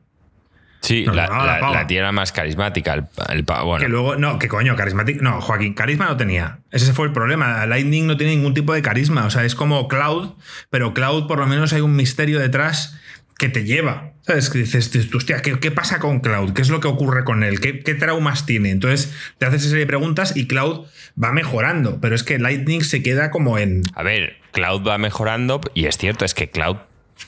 [0.80, 2.94] Sí, la, tía más carismática.
[3.28, 3.78] El, bueno.
[3.78, 5.22] Que luego, no, que coño, carismática.
[5.22, 6.60] No, Joaquín, carisma no tenía.
[6.70, 7.66] Ese fue el problema.
[7.66, 9.26] Lightning no tiene ningún tipo de carisma.
[9.26, 10.34] O sea, es como Cloud,
[10.70, 12.98] pero Cloud por lo menos hay un misterio detrás
[13.38, 14.12] que te lleva.
[14.22, 14.50] ¿Sabes?
[14.50, 16.52] Que dices, hostia, ¿qué, pasa con Cloud?
[16.52, 17.60] ¿Qué es lo que ocurre con él?
[17.60, 18.70] ¿Qué, traumas tiene?
[18.70, 20.86] Entonces te haces esa serie de preguntas y Cloud
[21.22, 23.82] va mejorando, pero es que Lightning se queda como en...
[23.94, 26.76] A ver, Cloud va mejorando y es cierto, es que Cloud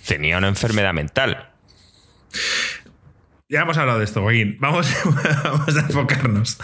[0.07, 1.49] tenía una enfermedad mental.
[3.53, 4.57] Ya hemos hablado de esto, Joaquín.
[4.61, 4.91] Vamos,
[5.45, 6.59] vamos a enfocarnos.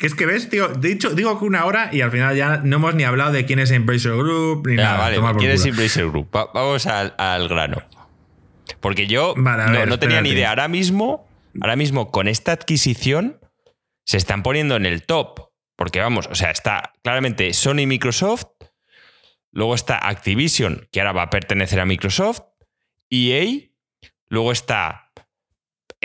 [0.00, 2.94] Es que ves, tío, dicho, digo que una hora y al final ya no hemos
[2.94, 4.98] ni hablado de quién es Embracer Group ni nada.
[4.98, 6.28] Vale, ¿quién es Embracer Group?
[6.30, 7.82] vamos al grano.
[8.78, 10.50] Porque yo no, tenía ni idea.
[10.50, 11.28] Ahora mismo,
[11.60, 13.40] ahora mismo, con esta adquisición,
[14.04, 15.50] se están poniendo en el top.
[15.74, 18.44] Porque vamos, o sea, está claramente Sony y Microsoft.
[19.50, 22.42] Luego está Activision, que ahora va a pertenecer a Microsoft.
[23.10, 23.72] EA.
[24.28, 25.01] Luego está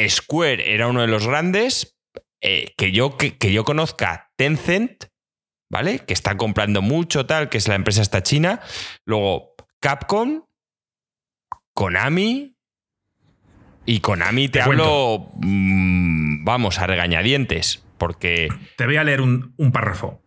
[0.08, 1.98] Square, era uno de los grandes.
[2.42, 5.06] Eh, que, yo, que, que yo conozca Tencent,
[5.70, 6.00] ¿vale?
[6.00, 8.62] Que está comprando mucho, tal, que es la empresa esta china.
[9.06, 10.44] Luego Capcom,
[11.74, 12.56] Konami.
[13.86, 18.50] Y Konami te, hablo, mm, vamos, a regañadientes, porque...
[18.76, 20.22] Te voy a leer un, párrafo.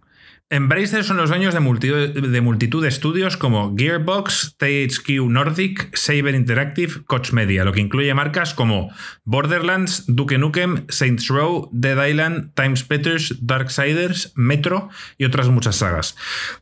[0.52, 7.30] Embracer son los dueños de multitud, de estudios como Gearbox, THQ Nordic, Saber Interactive, Coach
[7.30, 8.90] Media, lo que incluye marcas como
[9.24, 16.16] Borderlands, Duke Nukem, Saints Row, Dead Island, Time Splitters, Darksiders, Metro y otras muchas sagas.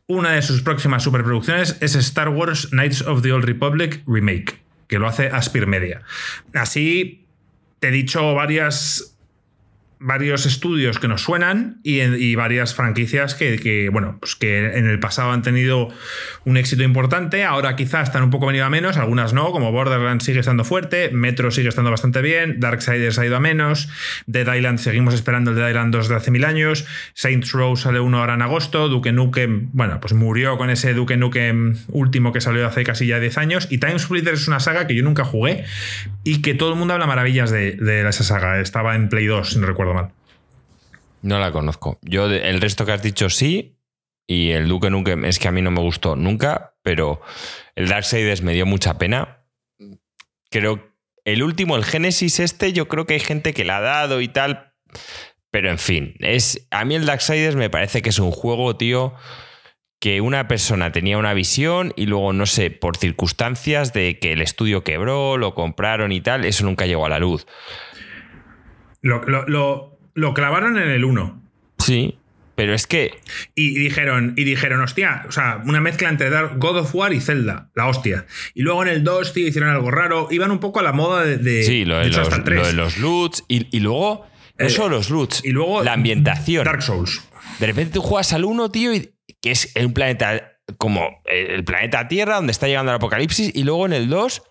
[0.05, 4.99] Una de sus próximas superproducciones es Star Wars Knights of the Old Republic Remake que
[4.99, 6.01] lo hace Aspir Media.
[6.53, 7.25] Así
[7.79, 9.15] te he dicho varias
[9.99, 15.31] varios estudios que nos suenan y, varias franquicias que, bueno, pues que en el pasado
[15.31, 15.89] han tenido
[16.45, 20.23] un éxito importante, ahora quizás están un poco venido a menos, algunas no, como Borderlands
[20.23, 23.89] sigue estando fuerte, Metro sigue estando bastante bien, Darksiders ha ido a menos,
[24.25, 27.99] Dead Island seguimos esperando el Dead Island 2 de hace mil años, Saints Row sale
[27.99, 32.39] uno ahora en agosto, Duke Nukem, bueno, pues murió con ese Duke Nukem último que
[32.39, 35.25] salió hace casi ya 10 años, y Time Splitter es una saga que yo nunca
[35.25, 35.65] jugué
[36.23, 39.59] y que todo el mundo habla maravillas de, esa saga, estaba en Play 2, si
[39.59, 39.88] no recuerdo
[41.21, 41.99] No la conozco.
[42.01, 43.77] Yo, el resto que has dicho sí,
[44.27, 47.21] y el Duke Nukem es que a mí no me gustó nunca, pero
[47.75, 49.43] el Darksiders me dio mucha pena.
[50.49, 50.89] Creo
[51.25, 54.27] el último, el Genesis este, yo creo que hay gente que la ha dado y
[54.27, 54.73] tal.
[55.51, 59.13] Pero en fin, es, a mí el Darksiders me parece que es un juego, tío,
[59.99, 64.41] que una persona tenía una visión y luego, no sé, por circunstancias de que el
[64.41, 67.47] estudio quebró, lo compraron y tal, eso nunca llegó a la luz.
[69.01, 71.41] Lo, lo, lo, clavaron en el 1.
[71.77, 72.17] Sí,
[72.55, 73.11] pero es que.
[73.55, 77.69] Y dijeron, y dijeron, hostia, o sea, una mezcla entre God of War y Zelda,
[77.75, 78.25] la hostia.
[78.53, 80.27] Y luego en el 2, tío, hicieron algo raro.
[80.31, 81.63] Iban un poco a la moda de.
[81.63, 83.45] sí, lo de, los, lo de los loots.
[83.47, 84.27] Y, y luego.
[84.57, 85.41] No eh, solo los loots.
[85.45, 85.83] Y luego.
[85.83, 86.65] La ambientación.
[86.65, 87.21] Dark Souls.
[87.59, 92.07] De repente tú juegas al 1, tío, y, que es un planeta como el planeta
[92.07, 93.51] Tierra, donde está llegando el apocalipsis.
[93.55, 94.41] Y luego en el 2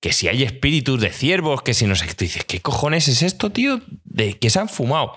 [0.00, 3.08] que si hay espíritus de ciervos, que si no sé qué, tú dices, ¿qué cojones
[3.08, 3.80] es esto, tío?
[4.04, 5.16] ¿De que se han fumado?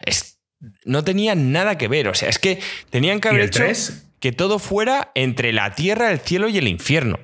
[0.00, 0.40] Es,
[0.84, 3.64] no tenían nada que ver, o sea, es que tenían que haber hecho
[4.20, 7.18] que todo fuera entre la tierra, el cielo y el infierno.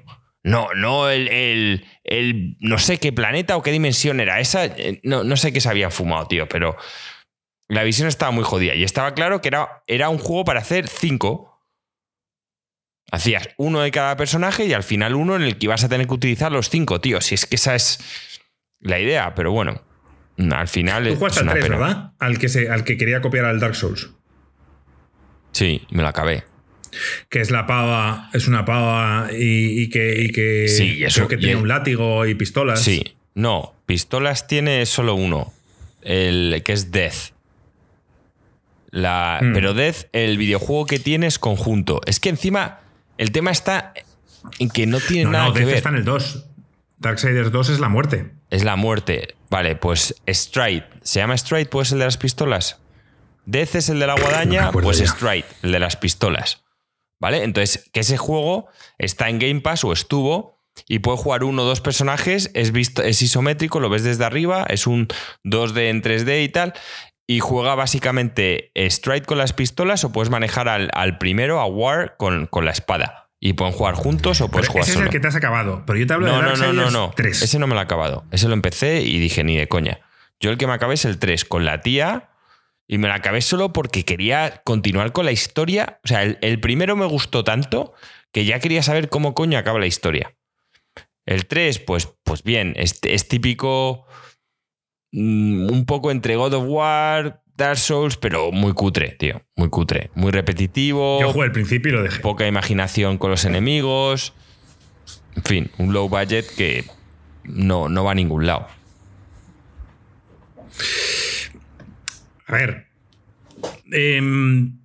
[0.44, 5.24] No, no el, el, no sé qué planeta o qué dimensión era esa, eh, no,
[5.24, 6.76] no sé qué se habían fumado, tío, pero
[7.66, 10.86] la visión estaba muy jodida y estaba claro que era, era un juego para hacer
[10.86, 11.53] cinco
[13.14, 16.08] Hacías uno de cada personaje y al final uno en el que ibas a tener
[16.08, 17.20] que utilizar los cinco, tío.
[17.20, 18.00] Si es que esa es
[18.80, 19.82] la idea, pero bueno,
[20.50, 21.06] al final.
[21.06, 22.12] Tú jugaste al 3, ¿verdad?
[22.18, 24.10] Al que, se, al que quería copiar al Dark Souls.
[25.52, 26.42] Sí, me lo acabé.
[27.28, 30.66] Que es la pava, es una pava y, que, que.
[30.66, 31.28] Sí, eso.
[31.28, 32.80] que tiene un látigo y pistolas.
[32.80, 35.52] Sí, no, pistolas tiene solo uno,
[36.02, 37.32] el que es Death.
[38.90, 39.52] La, mm.
[39.52, 42.00] Pero Death, el videojuego que tiene es conjunto.
[42.06, 42.80] Es que encima
[43.18, 43.92] el tema está
[44.58, 45.76] en que no tiene nada que ver.
[45.76, 46.46] está en el 2.
[46.98, 48.32] Darksiders 2 es la muerte.
[48.50, 49.34] Es la muerte.
[49.50, 50.86] Vale, pues Stride.
[51.02, 51.66] ¿Se llama Stride?
[51.66, 52.80] Pues el de las pistolas.
[53.46, 56.64] Death es el de la guadaña, pues Stride, el de las pistolas.
[57.20, 57.42] ¿Vale?
[57.42, 61.64] Entonces, que ese juego está en Game Pass o estuvo y puede jugar uno o
[61.64, 65.08] dos personajes, es, visto, es isométrico, lo ves desde arriba, es un
[65.44, 66.74] 2D en 3D y tal,
[67.26, 72.46] y juega básicamente Stride con las pistolas o puedes manejar al, primero, a War, con,
[72.46, 73.30] con, la espada.
[73.40, 75.84] Y pueden jugar juntos o puedes jugar ese es el que te has acabado.
[75.86, 77.12] Pero yo te hablo no, de no, no, no, no.
[77.14, 77.42] 3.
[77.42, 78.24] Ese no me lo he acabado.
[78.30, 80.00] Ese lo empecé y dije, ni de coña.
[80.40, 82.30] Yo el que me acabé es el 3, con la tía.
[82.86, 86.00] Y me lo acabé solo porque quería continuar con la historia.
[86.04, 87.94] O sea, el, primero me gustó tanto
[88.30, 90.34] que ya quería saber cómo coño acaba la historia.
[91.24, 94.06] El 3, pues, pues bien, es, es típico
[95.14, 99.42] un poco entre God of War, Dark Souls, pero muy cutre, tío.
[99.56, 100.10] Muy cutre.
[100.14, 101.20] Muy repetitivo.
[101.20, 102.20] Yo jugué al principio y lo dejé.
[102.20, 104.34] Poca imaginación con los enemigos.
[105.36, 106.84] En fin, un low budget que
[107.44, 108.66] no, no va a ningún lado.
[112.46, 112.86] A ver.
[113.92, 114.78] Em,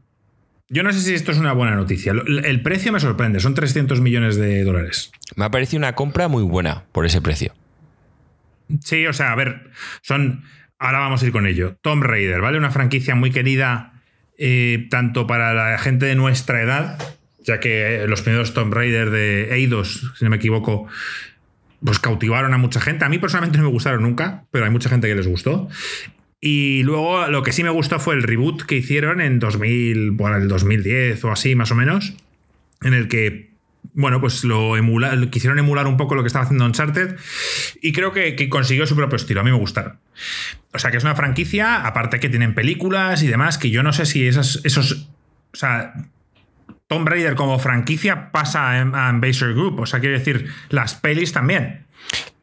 [0.69, 2.11] yo no sé si esto es una buena noticia.
[2.11, 5.11] El precio me sorprende, son 300 millones de dólares.
[5.35, 7.53] Me ha parecido una compra muy buena por ese precio.
[8.83, 10.43] Sí, o sea, a ver, son
[10.79, 11.75] Ahora vamos a ir con ello.
[11.81, 12.57] Tomb Raider, ¿vale?
[12.57, 14.01] Una franquicia muy querida
[14.37, 16.97] eh, tanto para la gente de nuestra edad,
[17.43, 20.87] ya que los primeros Tomb Raider de Eidos, si no me equivoco,
[21.83, 23.03] pues cautivaron a mucha gente.
[23.03, 25.67] A mí personalmente no me gustaron nunca, pero hay mucha gente que les gustó.
[26.39, 30.37] Y luego lo que sí me gustó fue el reboot que hicieron en 2000, bueno,
[30.37, 32.13] el 2010 o así más o menos,
[32.83, 33.48] en el que
[33.99, 34.75] bueno, pues lo,
[35.29, 37.17] quisieron emular un poco lo que estaba haciendo Uncharted
[37.81, 39.41] y creo que, consiguió su propio estilo.
[39.41, 39.99] A mí me gustaron.
[40.73, 43.91] O sea, que es una franquicia, aparte que tienen películas y demás, que yo no
[43.91, 45.09] sé si esas, esos.
[45.51, 45.95] O sea,
[46.87, 49.81] Tomb Raider como franquicia pasa a Embracer Group.
[49.81, 51.85] O sea, quiero decir, las pelis también.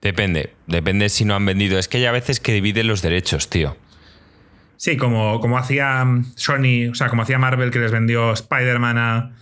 [0.02, 1.78] Depende, depende si no han vendido.
[1.78, 3.78] Es que hay a veces que dividen los derechos, tío.
[4.76, 9.32] Sí, como, como hacía Sony, o sea, como hacía Marvel que les vendió Spider-Man a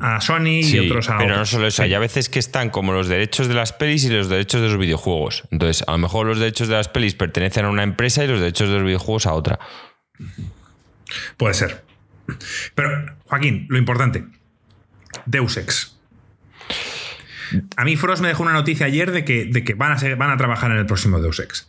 [0.00, 2.92] a Sony y otros a Pero no solo eso, hay a veces que están como
[2.92, 5.44] los derechos de las pelis y los derechos de los videojuegos.
[5.50, 8.40] Entonces, a lo mejor los derechos de las pelis pertenecen a una empresa y los
[8.40, 9.58] derechos de los videojuegos a otra.
[11.36, 11.84] Puede ser.
[12.74, 14.24] Pero, Joaquín, lo importante.
[15.26, 15.96] Deus Ex.
[17.76, 20.30] A mí Frost me dejó una noticia ayer de que, de que van, a van
[20.30, 21.68] a trabajar en el próximo Deus Ex.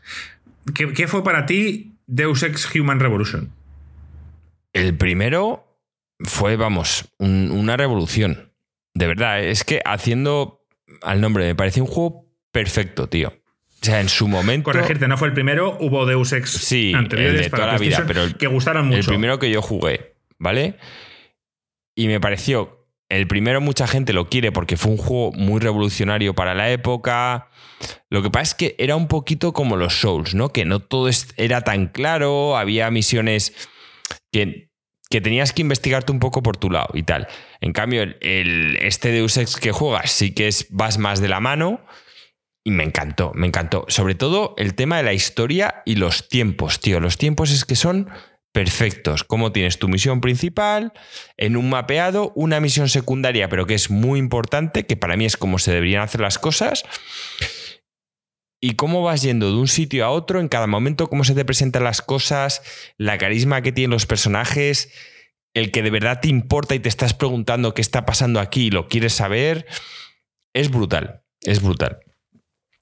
[0.73, 3.51] ¿Qué, fue para ti Deus Ex Human Revolution.
[4.71, 5.72] El primero
[6.23, 8.53] fue, vamos, un- una revolución.
[8.93, 10.61] De verdad, es que haciendo
[11.01, 13.29] al nombre, me pareció un juego perfecto, tío.
[13.29, 14.71] O sea, en su momento.
[14.71, 18.03] Corregirte, no fue el primero, hubo Deus Ex Sí, anteriores el de toda la vida,
[18.07, 18.99] pero el- que gustaron mucho.
[18.99, 20.77] El primero que yo jugué, ¿vale?
[21.95, 22.79] Y me pareció.
[23.09, 27.49] El primero mucha gente lo quiere porque fue un juego muy revolucionario para la época.
[28.09, 30.49] Lo que pasa es que era un poquito como los Souls, ¿no?
[30.49, 33.53] Que no todo era tan claro, había misiones
[34.31, 34.71] que,
[35.09, 37.27] que tenías que investigarte un poco por tu lado y tal.
[37.61, 41.39] En cambio, el, este Deus Ex que juegas sí que es vas más de la
[41.39, 41.85] mano
[42.63, 43.85] y me encantó, me encantó.
[43.89, 46.99] Sobre todo el tema de la historia y los tiempos, tío.
[46.99, 48.09] Los tiempos es que son
[48.53, 49.23] perfectos.
[49.23, 50.93] Como tienes tu misión principal,
[51.37, 55.35] en un mapeado, una misión secundaria, pero que es muy importante, que para mí es
[55.35, 56.83] como se deberían hacer las cosas.
[58.65, 61.43] Y cómo vas yendo de un sitio a otro en cada momento, cómo se te
[61.43, 62.61] presentan las cosas,
[62.97, 64.89] la carisma que tienen los personajes,
[65.53, 68.71] el que de verdad te importa y te estás preguntando qué está pasando aquí y
[68.71, 69.65] lo quieres saber,
[70.53, 71.99] es brutal, es brutal.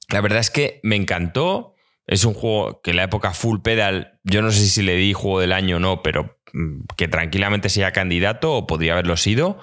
[0.10, 1.74] La verdad es que me encantó.
[2.06, 5.14] Es un juego que en la época full pedal, yo no sé si le di
[5.14, 9.60] juego del año o no, pero mm, que tranquilamente sea candidato o podría haberlo sido.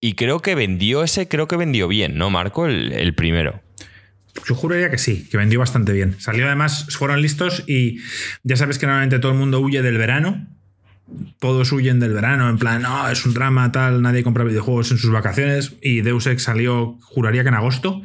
[0.00, 2.66] Y creo que vendió ese, creo que vendió bien, ¿no, Marco?
[2.66, 3.62] El, el primero.
[4.46, 6.16] Yo juraría que sí, que vendió bastante bien.
[6.18, 8.00] Salió además, fueron listos y
[8.42, 10.46] ya sabes que normalmente todo el mundo huye del verano.
[11.38, 14.98] Todos huyen del verano, en plan, no, es un drama, tal, nadie compra videojuegos en
[14.98, 15.74] sus vacaciones.
[15.80, 18.02] Y Deus Ex salió, juraría que en agosto.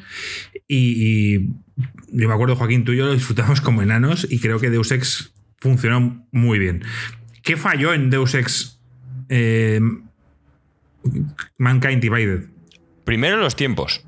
[0.68, 1.48] Y,
[2.08, 4.92] yo me acuerdo, Joaquín, tú y yo lo disfrutamos como enanos y creo que Deus
[4.92, 6.84] Ex funcionó muy bien.
[7.42, 8.80] ¿Qué falló en Deus Ex
[9.28, 9.82] eh,
[11.58, 12.46] Mankind Divided?
[13.04, 14.06] Primero los tiempos.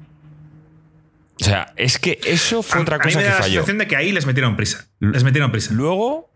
[1.41, 3.41] O sea, es que eso fue otra A- a mí cosa me que da la
[3.41, 3.53] falló.
[3.55, 4.89] sensación de que ahí les metieron prisa.
[4.99, 5.73] Les metieron prisa.
[5.73, 6.31] Luego,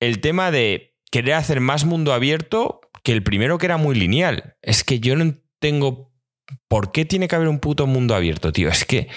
[0.00, 4.56] el tema de querer hacer más mundo abierto que el primero que era muy lineal.
[4.62, 6.12] Es que yo no tengo
[6.68, 8.68] por qué tiene que haber un puto mundo abierto, tío.
[8.68, 9.08] Es que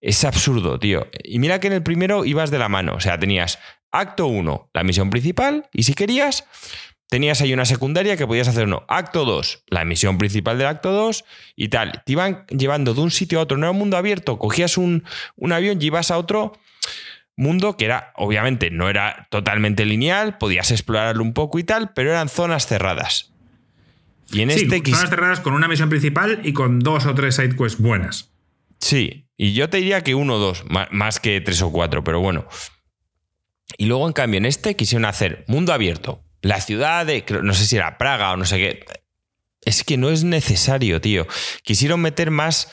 [0.00, 1.08] es absurdo, tío.
[1.22, 2.94] Y mira que en el primero ibas de la mano.
[2.94, 3.58] O sea, tenías
[3.92, 6.44] acto 1, la misión principal, y si querías,
[7.08, 8.84] tenías ahí una secundaria que podías hacer uno.
[8.88, 11.24] Acto 2, la misión principal del acto 2
[11.56, 12.02] y tal.
[12.04, 13.56] Te iban llevando de un sitio a otro.
[13.56, 14.38] No era un mundo abierto.
[14.38, 15.04] Cogías un,
[15.36, 16.52] un avión y ibas a otro
[17.36, 22.10] mundo que era, obviamente, no era totalmente lineal, podías explorarlo un poco y tal, pero
[22.10, 23.32] eran zonas cerradas.
[24.32, 27.14] Y en Sí, este quis- zonas cerradas con una misión principal y con dos o
[27.14, 28.32] tres sidequests buenas.
[28.80, 32.20] Sí, y yo te diría que uno o dos, más que tres o cuatro, pero
[32.20, 32.46] bueno.
[33.78, 36.22] Y luego, en cambio, en este quisieron hacer mundo abierto.
[36.46, 38.84] La ciudad de, no sé si era Praga o no sé qué.
[39.62, 41.26] Es que no es necesario, tío.
[41.64, 42.70] Quisieron meter más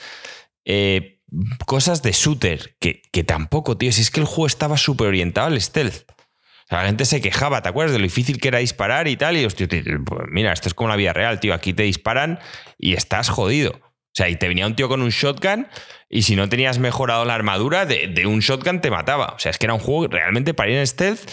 [0.64, 1.20] eh,
[1.66, 3.92] cosas de shooter, que, que tampoco, tío.
[3.92, 6.04] Si es que el juego estaba súper orientado al stealth.
[6.12, 9.18] O sea, la gente se quejaba, ¿te acuerdas de lo difícil que era disparar y
[9.18, 9.38] tal?
[9.38, 11.56] Y hostia, pues mira, esto es como la vida real, tío.
[11.56, 12.40] Aquí te disparan
[12.78, 13.72] y estás jodido.
[13.72, 15.66] O sea, y te venía un tío con un shotgun
[16.10, 19.34] y si no tenías mejorado la armadura, de, de un shotgun te mataba.
[19.36, 21.28] O sea, es que era un juego realmente para ir en stealth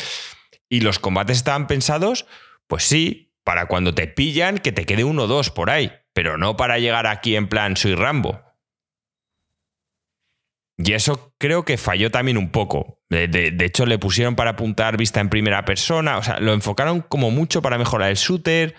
[0.71, 2.27] y los combates estaban pensados,
[2.67, 6.39] pues sí, para cuando te pillan, que te quede uno o dos por ahí, pero
[6.39, 8.41] no para llegar aquí en plan soy Rambo.
[10.79, 13.03] Y eso creo que falló también un poco.
[13.11, 16.17] De, hecho, le pusieron para apuntar vista en primera persona.
[16.17, 18.75] O sea, lo enfocaron como mucho para mejorar el shooter,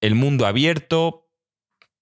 [0.00, 1.28] el mundo abierto.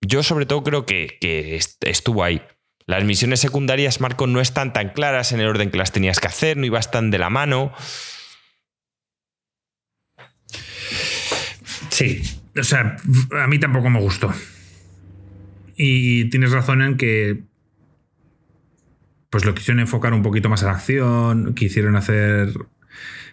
[0.03, 2.43] Yo, sobre todo, creo que, que est- estuvo ahí.
[2.87, 6.27] Las misiones secundarias, Marco, no están tan claras en el orden que las tenías que
[6.27, 7.73] hacer, no ibas tan de la mano.
[11.95, 12.23] Sí,
[12.59, 12.97] o sea,
[13.41, 14.35] a mí tampoco me gustó.
[15.77, 17.45] Y tienes razón en que
[19.31, 22.53] pues lo quisieron enfocar un poquito más a la acción, quisieron hacer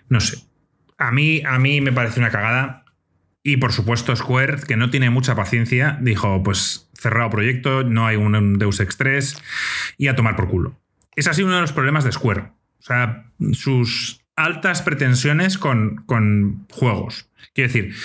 [0.09, 0.43] no sé.
[0.99, 2.85] A mí a mí me parece una cagada
[3.41, 8.15] y por supuesto Square, que no tiene mucha paciencia, dijo, pues cerrado proyecto, no hay
[8.15, 9.41] un Deus Ex 3
[9.97, 10.79] y a tomar por culo.
[11.17, 12.41] Ha sido uno de los problemas de Square.
[12.41, 17.27] O sea, sus altas pretensiones con, con juegos.
[17.53, 17.95] Quiero decir,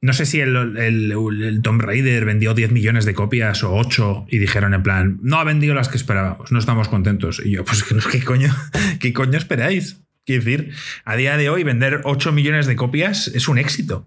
[0.00, 4.26] no sé si el, el, el Tomb Raider vendió 10 millones de copias o 8
[4.28, 7.42] y dijeron en plan, no ha vendido las que esperábamos, no estamos contentos.
[7.44, 7.82] Y yo, pues
[8.12, 8.54] ¿qué coño,
[9.00, 10.00] qué coño esperáis?
[10.24, 10.72] Quiero decir,
[11.04, 14.06] a día de hoy vender 8 millones de copias es un éxito.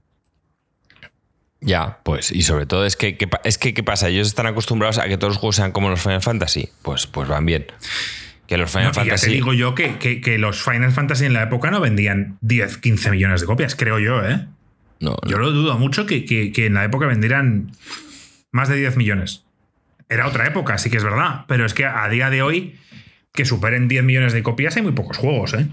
[1.64, 4.10] Ya, pues, y sobre todo es que, es que, ¿qué pasa?
[4.10, 6.70] Ellos están acostumbrados a que todos los juegos sean como los Final Fantasy.
[6.82, 7.68] Pues, pues van bien.
[8.48, 9.32] Que los Final No, y ya te Fantasy.
[9.32, 13.12] digo yo que, que- que los Final Fantasy en la época no vendían 10, 15
[13.12, 14.48] millones de copias, creo yo, ¿eh?
[15.02, 17.72] No, Yo lo dudo mucho que, que- que en la época vendieran
[18.52, 19.44] más de 10 millones.
[20.10, 21.46] Era otra época, sí que es verdad.
[21.48, 22.78] Pero es que a día de hoy,
[23.34, 25.68] que superen 10 millones de copias hay muy pocos juegos, ¿eh?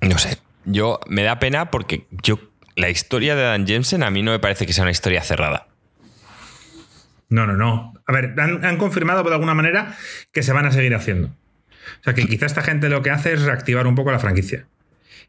[0.00, 0.38] No sé.
[0.64, 2.38] Yo me da pena porque yo
[2.76, 5.68] la historia de Dan Jensen a mí no me parece que sea una historia cerrada.
[7.30, 7.94] No, no, no.
[8.06, 9.96] A ver, han, han confirmado de alguna manera
[10.32, 11.28] que se van a seguir haciendo.
[11.28, 14.66] O sea que quizá esta gente lo que hace es reactivar un poco la franquicia.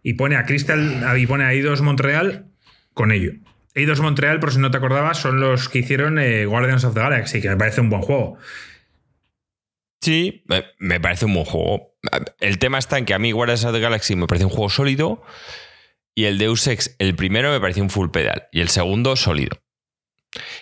[0.04, 2.46] Y pone a Crystal y pone a Eidos Montreal
[2.94, 3.34] con ello.
[3.76, 7.00] Eidos Montreal, por si no te acordabas, son los que hicieron eh, Guardians of the
[7.02, 8.38] Galaxy, que me parece un buen juego.
[10.02, 10.44] Sí,
[10.80, 11.96] me- parece un buen juego.
[12.40, 14.70] El tema está en que a mí Guardians of the Galaxy me parece un juego
[14.70, 15.22] sólido
[16.16, 19.62] y el Deus Ex, el primero me pareció un full pedal y el segundo sólido.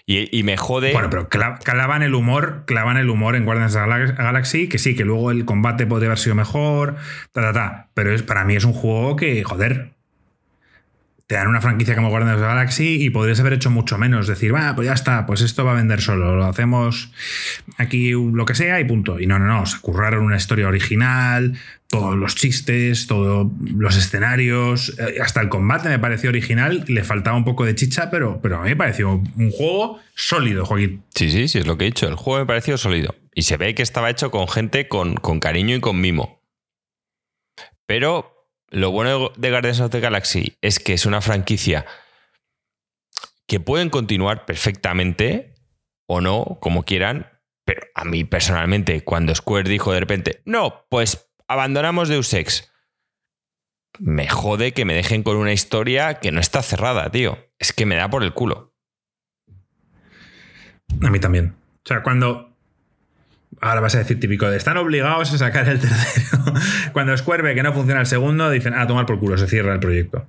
[0.06, 0.94] Y, me jode...
[0.94, 4.70] Bueno, pero cla- clavan el humor, clavan el humor en Guardians of the Galax- Galaxy,
[4.70, 6.96] que sí, que luego el combate podría haber sido mejor,
[7.34, 7.90] ta, ta, ta.
[7.94, 9.97] Pero es, para mí es un juego que, joder,
[11.28, 14.28] te dan una franquicia como Guardians of the Galaxy y podrías haber hecho mucho menos.
[14.28, 17.12] Decir, va, pues ya está, pues esto va a vender solo, lo hacemos
[17.78, 19.20] aquí lo que sea y punto.
[19.20, 21.60] Y no, no, no, se curraron una historia original,
[21.90, 27.36] todos los chistes, todos los escenarios, eh, hasta el combate me pareció original, le faltaba
[27.36, 31.04] un poco de chicha, pero, pero a mí me pareció un juego sólido, Joaquín.
[31.14, 32.08] Sí, sí, sí, es lo que he dicho.
[32.08, 33.16] El juego me pareció sólido.
[33.36, 36.42] Y se ve que estaba hecho con gente con, con cariño y con mimo.
[37.86, 38.37] Pero
[38.70, 41.86] lo bueno de Guardians of the Galaxy es que es una franquicia
[43.48, 45.56] que pueden continuar perfectamente
[46.06, 47.32] o no, como quieran.
[47.66, 52.72] Pero a mí personalmente, cuando Square dijo de repente, no, pues abandonamos Deus Ex,
[54.00, 57.38] me jode que me dejen con una historia que no está cerrada, tío.
[57.60, 58.74] Es que me da por el culo.
[61.02, 61.56] A mí también.
[61.84, 62.57] O sea, cuando.
[63.60, 66.44] Ahora vas a decir típico de están obligados a sacar el tercero.
[66.94, 69.74] cuando Square ve que no funciona el segundo, dicen, a tomar por culo, se cierra
[69.74, 70.28] el proyecto.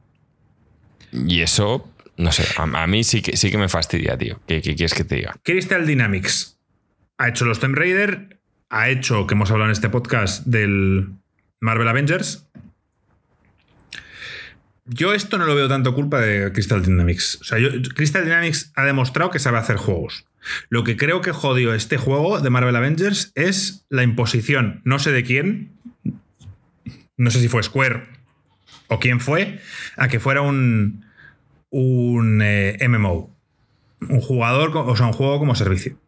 [1.13, 4.41] Y eso, no sé, a, a mí sí que, sí que me fastidia, tío.
[4.47, 5.37] ¿Qué, qué quieres que te diga?
[5.43, 6.59] Crystal Dynamics
[7.19, 8.39] ha hecho los Tomb Raider,
[8.71, 11.09] ha hecho, que hemos hablado en este podcast, del
[11.61, 12.47] Marvel Avengers.
[14.87, 17.39] Yo esto no lo veo tanto culpa de Crystal Dynamics.
[17.43, 20.25] O sea, yo- Crystal Dynamics ha demostrado que sabe hacer juegos.
[20.69, 25.13] Lo que creo que jodió este juego de Marvel Avengers es la imposición, no sé
[25.13, 25.73] de quién,
[27.17, 28.05] no sé si fue Square
[28.89, 29.61] o quién fue,
[29.97, 31.05] a que fuera un,
[31.71, 33.37] un eh, MMO.
[34.09, 35.99] Un jugador, o sea, un juego como servicio.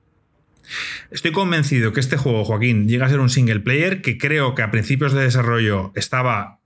[1.11, 4.62] Estoy convencido que este juego, Joaquín, llega a ser un single player que creo que
[4.62, 6.59] a principios de desarrollo estaba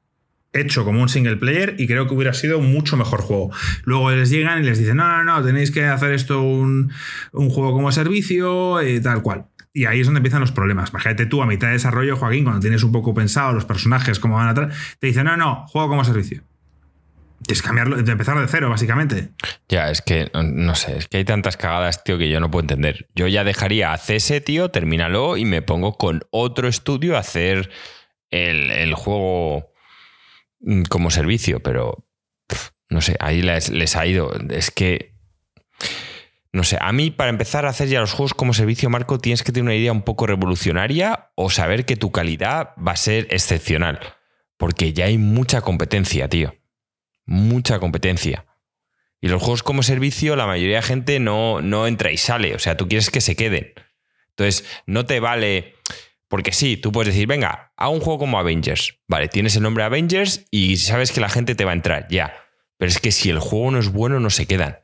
[0.55, 3.50] hecho como un single player y creo que hubiera sido mucho mejor juego.
[3.84, 6.92] Luego les llegan y les dicen, no, no, no, tenéis que hacer esto un,
[7.32, 9.46] un juego como servicio, eh, tal cual.
[9.72, 10.90] Y ahí es donde empiezan los problemas.
[10.90, 14.36] Imagínate tú a mitad de desarrollo, Joaquín, cuando tienes un poco pensado los personajes, cómo
[14.36, 16.42] van a tratar, te dicen, no, no, juego como servicio.
[17.42, 19.30] Tienes que cambiarlo, de empezar de cero, básicamente.
[19.68, 22.62] Ya, es que, no- sé, es que hay tantas cagadas, tío, que yo no puedo
[22.62, 23.09] entender.
[23.14, 27.70] Yo ya dejaría a CS, tío, termínalo y me pongo con otro estudio a hacer
[28.30, 29.74] el, juego
[30.89, 32.07] como servicio, pero
[32.89, 34.33] no sé, ahí les, les ha ido.
[34.51, 35.15] Es que,
[36.53, 39.43] no sé, a mí para empezar a hacer ya los juegos como servicio, Marco, tienes
[39.43, 43.27] que tener una idea un poco revolucionaria o saber que tu calidad va a ser
[43.31, 44.01] excepcional.
[44.57, 46.55] Porque ya hay mucha competencia, tío.
[47.27, 48.47] Mucha competencia.
[49.21, 52.55] Y los juegos como servicio, la mayoría de gente no, no entra y sale.
[52.55, 53.73] O sea, tú quieres que se queden.
[54.31, 55.75] Entonces, no te vale.
[56.35, 58.99] Porque sí, tú puedes decir, venga, a un juego como Avengers.
[59.07, 62.35] Vale, tienes el nombre Avengers y sabes que la gente te va a entrar, ya.
[62.76, 64.78] Pero es que si el juego no es bueno, no se quedan.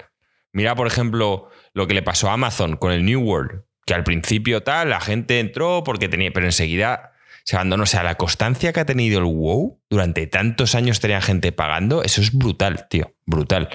[0.52, 3.64] Mira, por ejemplo, lo que le pasó a Amazon con el New World.
[3.84, 6.30] Que al principio tal, la gente entró porque tenía.
[6.30, 7.82] Pero enseguida se abandonó.
[7.82, 12.04] O sea, la constancia que ha tenido el WoW durante tantos años tenía gente pagando,
[12.04, 13.12] eso es brutal, tío.
[13.26, 13.70] Brutal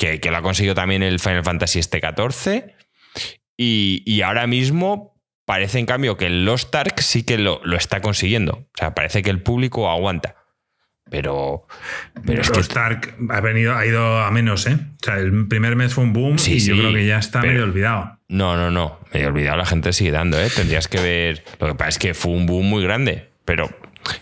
[0.00, 2.74] que, que lo ha conseguido también el Final Fantasy este 14.
[3.56, 5.19] Y, y ahora mismo
[5.50, 8.52] parece, en cambio, que Lost Ark sí que lo, lo está consiguiendo.
[8.52, 10.36] O sea, parece que el público aguanta.
[11.10, 11.66] Pero,
[12.24, 12.60] pero es Pero que.
[12.60, 14.74] Stark ha, venido, ha ido a menos, ¿eh?
[14.74, 17.18] O sea, el primer mes fue un boom Sí, y yo sí, creo que ya
[17.18, 18.20] está medio olvidado.
[18.28, 19.00] No, no, no.
[19.12, 20.48] Me he olvidado, la gente sigue dando, ¿eh?
[20.54, 21.42] Tendrías que ver.
[21.58, 23.28] Lo que pasa es que fue un boom muy grande.
[23.44, 23.68] Pero.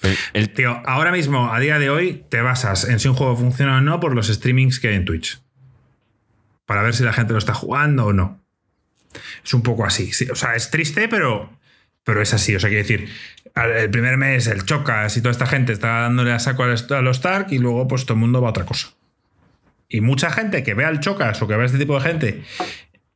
[0.02, 3.36] el- el- Tío, ahora mismo, a día de hoy, te basas en si un juego
[3.36, 5.40] funciona o no por los streamings que hay en Twitch.
[6.64, 8.40] Para ver si la gente lo está jugando o no.
[9.44, 10.12] Es un poco así.
[10.12, 11.50] sí, o sea, es triste, pero,
[12.04, 12.54] pero es así.
[12.54, 13.08] O sea, quiero decir,
[13.54, 17.16] el primer mes el Chocas y toda esta gente está dándole a saco a los
[17.16, 18.88] Stark y luego pues todo el mundo va a otra cosa.
[19.88, 22.42] Y mucha gente que ve al Chocas o que ve a este tipo de gente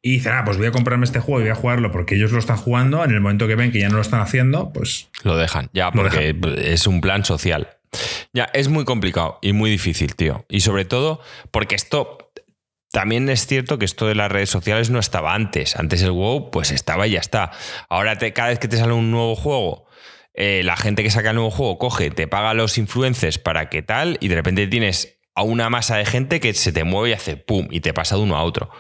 [0.01, 2.33] y dice, ah, pues voy a comprarme este juego y voy a jugarlo porque ellos
[2.33, 5.09] lo están jugando, en el momento que ven que ya no lo están haciendo, pues
[5.23, 7.69] Lo dejan, ya, porque es un plan social.
[8.33, 10.45] Ya, es muy complicado y muy difícil, tío.
[10.49, 11.21] Y sobre todo
[11.51, 12.22] porque esto.
[12.93, 15.77] También es cierto que esto de las redes sociales no estaba antes.
[15.77, 17.51] Antes el WoW, pues estaba y ya está.
[17.89, 19.87] Ahora te- cada vez que te sale un nuevo juego,
[20.35, 23.83] eh, la gente que saca el nuevo juego coge, te paga los influencers para que
[23.83, 27.13] tal, y de repente tienes a una masa de gente que se te mueve y
[27.15, 28.71] hace pum, y te pasa de uno a otro.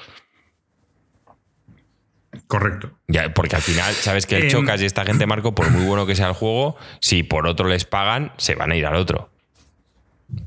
[2.46, 2.98] Correcto.
[3.08, 5.84] Ya, porque al final, sabes que el Em, chocas y esta gente, Marco, por muy
[5.86, 8.96] bueno que sea el juego, si por otro les pagan, se van a ir al
[8.96, 9.30] otro.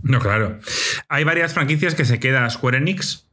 [0.01, 0.59] No, claro.
[1.09, 3.27] Hay varias franquicias que se queda Square Enix.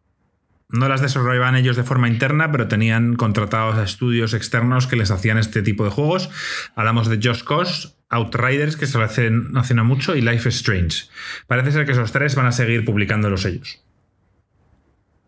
[0.73, 5.11] No las desarrollaban ellos de forma interna, pero tenían contratados a estudios externos que les
[5.11, 6.31] hacían este tipo de juegos.
[6.75, 10.57] Hablamos de Just Cause, Outriders, que se lo hacen, hacen a mucho, y Life is
[10.57, 11.05] Strange.
[11.47, 13.83] Parece ser que esos tres van a seguir publicándolos ellos.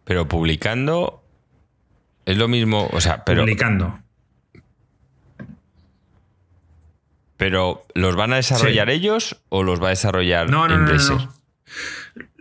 [0.05, 1.23] Pero publicando
[2.27, 3.99] es lo mismo, o sea, pero, Publicando.
[7.37, 10.81] pero ¿los van a desarrollar ellos o los va a desarrollar No, no, no, no,
[10.85, 11.17] Embracer?
[11.17, 11.35] no.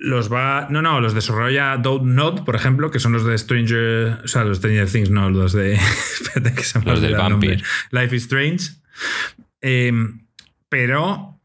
[0.03, 0.67] Los va.
[0.69, 4.19] No, no, los desarrolla Dot Node, por ejemplo, que son los de Stranger.
[4.25, 5.75] O sea, los Stranger Things, no, los de.
[6.21, 7.15] espérate que se me Los del.
[7.15, 7.63] Vampire.
[7.91, 8.71] Life is Strange.
[9.61, 9.93] Eh,
[10.67, 11.39] pero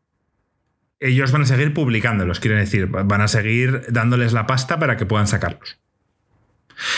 [0.98, 5.06] ellos van a seguir publicándolos, quiero decir, van a seguir dándoles la pasta para que
[5.06, 5.78] puedan sacarlos.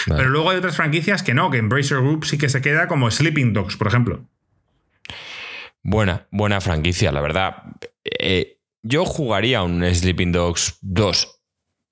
[0.07, 0.23] Vale.
[0.23, 3.11] Pero luego hay otras franquicias que no, que Embracer Group sí que se queda, como
[3.11, 4.25] Sleeping Dogs, por ejemplo.
[5.83, 7.65] Buena, buena franquicia, la verdad.
[8.03, 11.40] Eh, yo jugaría un Sleeping Dogs 2.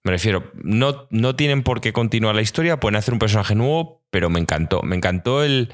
[0.04, 4.06] Me refiero, no, no tienen por qué continuar la historia, pueden hacer un personaje nuevo,
[4.10, 4.82] pero me encantó.
[4.82, 5.72] Me encantó el.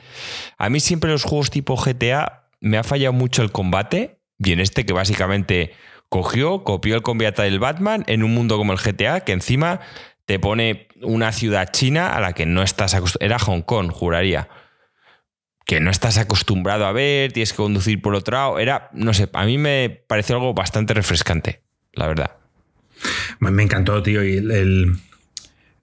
[0.59, 4.19] A mí siempre los juegos tipo GTA me ha fallado mucho el combate.
[4.39, 5.73] Y en este que básicamente
[6.09, 9.81] cogió, copió el combate del Batman en un mundo como el GTA, que encima
[10.27, 13.27] te pone una ciudad china a la que no estás acostumbrado.
[13.27, 14.49] Era Hong Kong, juraría
[15.65, 18.59] que no estás acostumbrado a ver, tienes que conducir por otro lado.
[18.59, 21.63] Era, no sé, a mí me pareció algo bastante refrescante,
[21.93, 22.37] la verdad.
[23.41, 24.97] Me, encantó, tío, y el, el-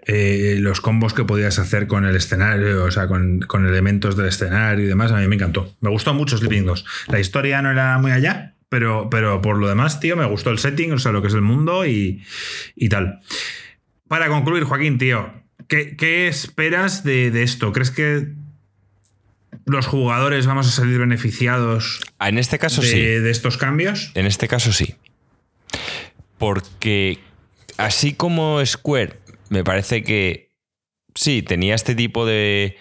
[0.08, 4.28] eh, los combos que podías hacer con el escenario, o sea, con, con elementos del
[4.28, 5.76] escenario y demás, a mí me encantó.
[5.80, 6.84] Me gustó mucho Sleeping Dogs.
[7.08, 10.58] La historia no era muy allá, pero, pero por lo demás, tío, me gustó el
[10.58, 12.24] setting, o sea, lo que es el mundo y,
[12.76, 13.20] y tal.
[14.08, 15.32] Para concluir, Joaquín, tío,
[15.68, 17.72] ¿qué, qué esperas de, de esto?
[17.72, 18.30] ¿Crees que
[19.66, 23.00] los jugadores vamos a salir beneficiados Ah, En este caso de, sí.
[23.00, 24.12] de estos cambios?
[24.16, 24.96] En este caso sí.
[26.42, 27.20] Porque
[27.78, 29.20] así como Square,
[29.50, 30.50] me parece que
[31.14, 32.80] sí, tenía este tipo de,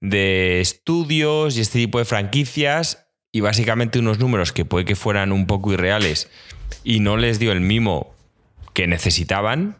[0.00, 5.46] estudios y este tipo de franquicias y básicamente unos números que puede que fueran un
[5.46, 6.30] poco irreales
[6.82, 8.14] y no les dio el mimo
[8.72, 9.76] que necesitaban.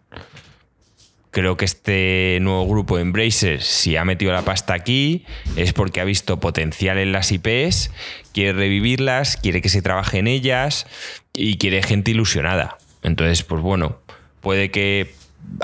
[1.31, 5.25] Creo que este nuevo grupo Embracer, si ha metido la pasta aquí,
[5.57, 7.91] es porque ha visto potencial en las IPs,
[8.35, 10.87] quiere revivirlas, quiere que se trabaje en ellas
[11.33, 12.77] y quiere gente ilusionada.
[13.05, 14.01] Entonces, pues bueno,
[14.41, 15.15] puede que,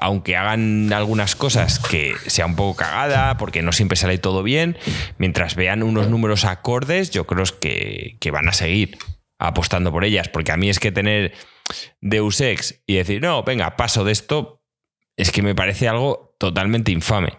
[0.01, 4.79] aunque hagan algunas cosas que sea un poco cagada, porque no siempre sale todo bien,
[5.19, 8.97] mientras vean unos números acordes, yo creo que, que van a seguir
[9.39, 10.29] apostando por ellas.
[10.29, 11.33] Porque a mí es que tener
[12.01, 14.63] Deus Ex y decir, no, venga, paso de esto,
[15.17, 17.39] es que me parece algo totalmente infame.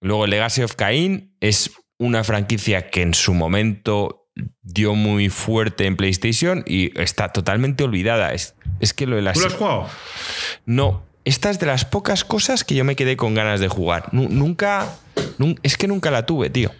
[0.00, 4.28] Luego, Legacy of Cain es una franquicia que en su momento
[4.62, 8.32] dio muy fuerte en PlayStation y está totalmente olvidada.
[8.32, 9.34] Es, es que lo de las.
[9.34, 9.88] ¿Tú lo has jugado?
[10.66, 14.08] No, esta es de las pocas cosas que yo me quedé con ganas de jugar.
[14.12, 14.88] Nu- nunca.
[15.38, 16.70] nun- es que nunca la tuve, tío.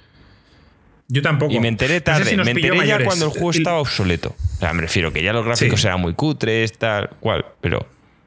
[1.08, 1.52] Yo tampoco.
[1.52, 2.30] Y me enteré No sé tarde.
[2.30, 4.36] si me enteré ya cuando el juego estaba obsoleto.
[4.56, 5.86] O sea, me refiero que ya los gráficos Sí.
[5.88, 7.86] eran muy cutres, tal cual, pero.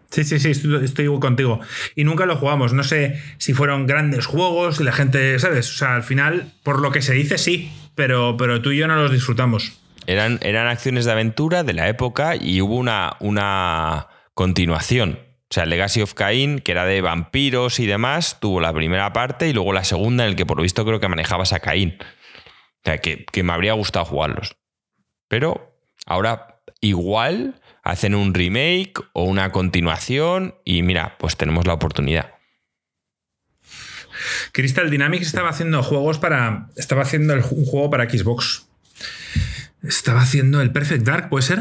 [0.10, 1.60] Sí, sí, sí, estoy, estoy contigo.
[1.96, 2.74] Y nunca lo jugamos.
[2.74, 5.70] No sé si fueron grandes juegos y la gente, ¿sabes?
[5.72, 7.72] O sea, al final, por lo que se dice, sí.
[7.96, 9.74] Pero, pero tú y yo no los disfrutamos.
[10.08, 15.20] Eran, eran acciones de aventura de la época y hubo una, una continuación.
[15.50, 19.48] O sea, Legacy of Cain, que era de vampiros y demás, tuvo la primera parte
[19.48, 21.98] y luego la segunda, en el que por lo visto creo que manejabas a Caín.
[22.00, 24.58] O sea, que, que me habría gustado jugarlos.
[25.28, 32.34] Pero ahora igual hacen un remake o una continuación y mira, pues tenemos la oportunidad.
[34.52, 36.70] Crystal Dynamics estaba haciendo juegos para.
[36.76, 38.68] Estaba haciendo un juego para Xbox.
[39.84, 41.60] Estaba haciendo el Perfect Dark, ¿puede ser?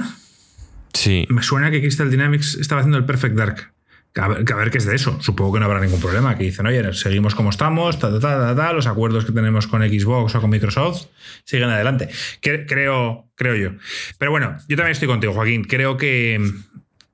[0.94, 1.26] Sí.
[1.28, 3.72] Me suena que Crystal Dynamics estaba haciendo el Perfect Dark.
[4.14, 5.18] A ver, a ver qué es de eso.
[5.22, 6.36] Supongo que no habrá ningún problema.
[6.36, 9.66] Que dicen, oye, seguimos como estamos, ta, ta, ta, ta, ta, los acuerdos que tenemos
[9.66, 11.06] con Xbox o con Microsoft
[11.44, 12.10] siguen adelante.
[12.42, 13.70] Que- creo, creo yo.
[14.18, 15.64] Pero bueno, yo también estoy contigo, Joaquín.
[15.64, 16.38] Creo que,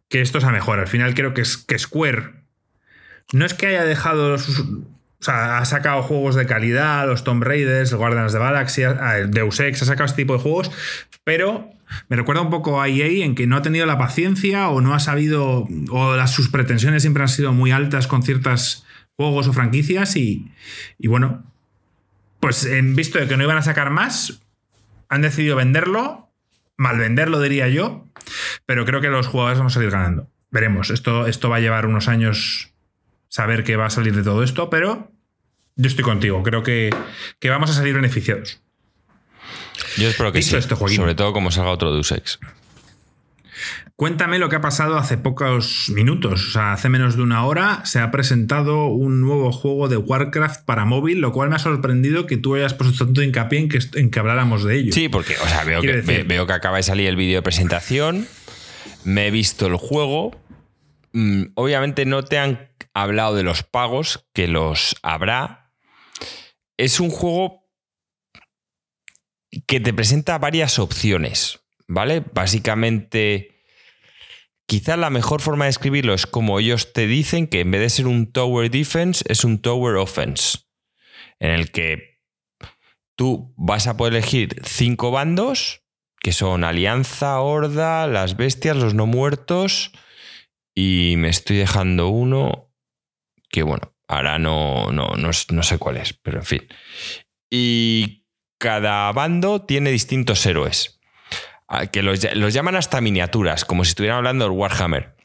[0.09, 0.80] que esto es a mejor.
[0.80, 2.32] Al final creo que, es, que Square
[3.32, 4.64] no es que haya dejado sus-
[5.20, 9.30] o sea, ha sacado juegos de calidad, los Tomb Raiders, el Guardians de Galaxy, el
[9.30, 10.70] Deus Ex, ha sacado este tipo de juegos,
[11.24, 11.70] pero
[12.08, 14.94] me recuerda un poco a EA en que no ha tenido la paciencia o no
[14.94, 19.52] ha sabido, o las, sus pretensiones siempre han sido muy altas con ciertos juegos o
[19.52, 20.52] franquicias y,
[20.98, 21.44] y bueno,
[22.40, 24.42] pues en visto de que no iban a sacar más,
[25.08, 26.28] han decidido venderlo
[26.78, 28.06] mal venderlo, diría yo,
[28.64, 30.30] pero creo que los jugadores vamos a salir ganando.
[30.50, 32.72] Veremos, esto, esto va a llevar unos años
[33.28, 35.12] saber qué va a salir de todo esto, pero
[35.76, 36.94] yo estoy contigo, creo que,
[37.38, 38.60] que vamos a salir beneficiados.
[39.96, 42.38] Yo espero que sí, sobre todo como salga otro Deus Ex.
[43.96, 47.82] Cuéntame lo que ha pasado hace pocos minutos, o sea, hace menos de una hora
[47.84, 52.26] se ha presentado un nuevo juego de Warcraft para móvil, lo cual me ha sorprendido
[52.26, 54.92] que tú hayas puesto tanto hincapié en que, en que habláramos de ello.
[54.92, 58.28] Sí, porque o sea, veo, que, veo que acaba de salir el vídeo de presentación,
[59.02, 60.40] me he visto el juego,
[61.54, 65.72] obviamente no te han hablado de los pagos, que los habrá.
[66.76, 67.68] Es un juego
[69.66, 72.24] que te presenta varias opciones, ¿vale?
[72.32, 73.59] Básicamente
[74.68, 77.88] Quizá la mejor forma de escribirlo es como ellos te dicen que en vez de
[77.88, 80.59] ser un tower defense es un tower offense,
[81.40, 82.20] en el que
[83.16, 85.80] tú vas a poder elegir cinco bandos,
[86.20, 89.90] que son Alianza, Horda, las bestias, los no muertos,
[90.80, 92.70] y me estoy dejando uno
[93.50, 96.68] que bueno, ahora no, no, no, no sé cuál es, pero en fin.
[97.50, 98.26] Y
[98.58, 101.00] cada bando tiene distintos héroes
[101.90, 105.16] que los, llaman hasta miniaturas, como si estuvieran hablando del Warhammer.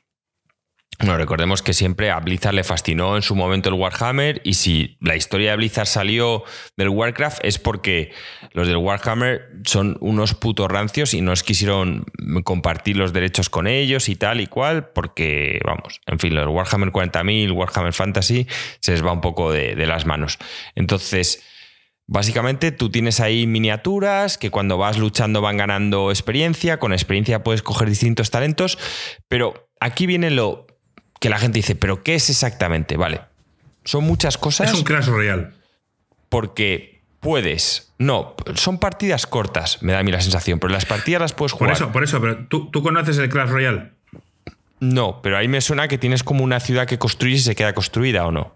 [1.00, 4.98] Bueno, recordemos que siempre a Blizzard le fascinó en su momento el Warhammer y si
[5.02, 6.44] la historia de Blizzard salió
[6.78, 8.12] del Warcraft es porque
[8.52, 12.06] los del Warhammer son unos putos rancios y no quisieron
[12.44, 16.92] compartir los derechos con ellos y tal y cual porque, vamos, en fin, los Warhammer
[16.92, 18.48] 40.000, Warhammer Fantasy
[18.80, 20.38] se les va un poco de, de las manos.
[20.76, 21.44] Entonces,
[22.06, 27.64] Básicamente tú tienes ahí miniaturas que cuando vas luchando van ganando experiencia, con experiencia puedes
[27.64, 28.78] coger distintos talentos,
[29.30, 30.68] pero aquí viene lo
[31.24, 32.98] que la gente dice, pero ¿qué es exactamente?
[32.98, 33.22] Vale,
[33.86, 34.68] son muchas cosas.
[34.68, 35.52] Es un Clash Royale.
[36.28, 41.22] Porque puedes, no, son partidas cortas, me da a mí la sensación, pero las partidas
[41.22, 41.70] las puedes jugar.
[41.70, 43.92] Por eso, por eso, pero ¿tú, tú conoces el Clash Royale?
[44.82, 47.72] No, pero ahí me suena que tienes como una ciudad que construyes y se queda
[47.72, 48.54] construida o no.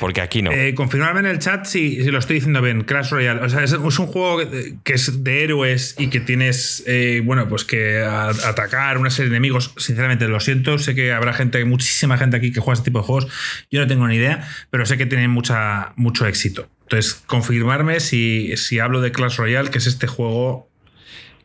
[0.00, 0.52] Porque aquí no.
[0.52, 2.82] Eh, confirmarme en el chat si, lo estoy diciendo bien.
[2.82, 3.40] Clash Royale.
[3.42, 4.40] O sea, es, un juego
[4.84, 9.36] que es de héroes y que tienes, eh, bueno, pues que atacar una serie de
[9.36, 9.72] enemigos.
[9.76, 10.78] Sinceramente, lo siento.
[10.78, 13.66] Sé que habrá gente, muchísima gente aquí que juega este tipo de juegos.
[13.70, 16.68] Yo no tengo ni idea, pero sé que tienen mucha, mucho éxito.
[16.82, 20.70] Entonces, confirmarme si, si hablo de Clash Royale, que es este juego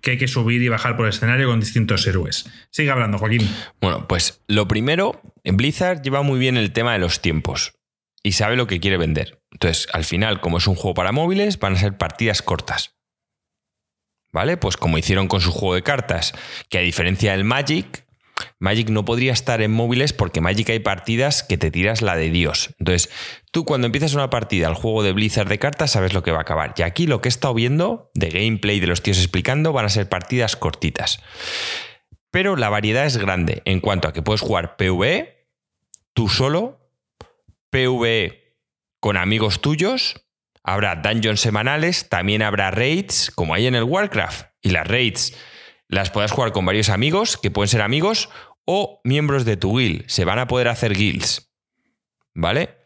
[0.02, 2.50] que hay que subir y bajar por el escenario con distintos héroes.
[2.72, 3.48] Sigue hablando, Joaquín.
[3.80, 7.74] Bueno, pues lo primero, en Blizzard lleva muy bien el tema de los tiempos
[8.24, 9.44] y sabe lo que quiere vender.
[9.52, 12.96] Entonces, al final, como es un juego para móviles, van a ser partidas cortas.
[14.32, 14.58] ¿Vale?
[14.58, 16.34] Pues como hicieron con su juego de cartas,
[16.70, 18.06] que a diferencia del Magic,
[18.60, 22.30] Magic no podría estar en móviles porque Magic hay partidas que te tiras la de
[22.30, 22.74] Dios.
[22.80, 23.10] Entonces,
[23.52, 26.40] tú cuando empiezas una partida al juego de Blizzard de cartas sabes lo que va
[26.40, 26.74] a acabar.
[26.78, 29.90] Y aquí lo que he estado viendo de gameplay de los tíos explicando van a
[29.90, 31.22] ser partidas cortitas.
[32.32, 35.50] Pero la variedad es grande en cuanto a que puedes jugar PvE
[36.14, 36.81] tú solo
[37.72, 38.58] PvE
[39.00, 40.28] con amigos tuyos,
[40.64, 44.48] habrá dungeons semanales, también habrá raids, como hay en el Warcraft.
[44.62, 45.36] Y las raids
[45.88, 48.30] las puedes jugar con varios amigos, que pueden ser amigos
[48.66, 50.08] o miembros de tu guild.
[50.08, 51.52] Se van a poder hacer guilds.
[52.34, 52.78] ¿Vale?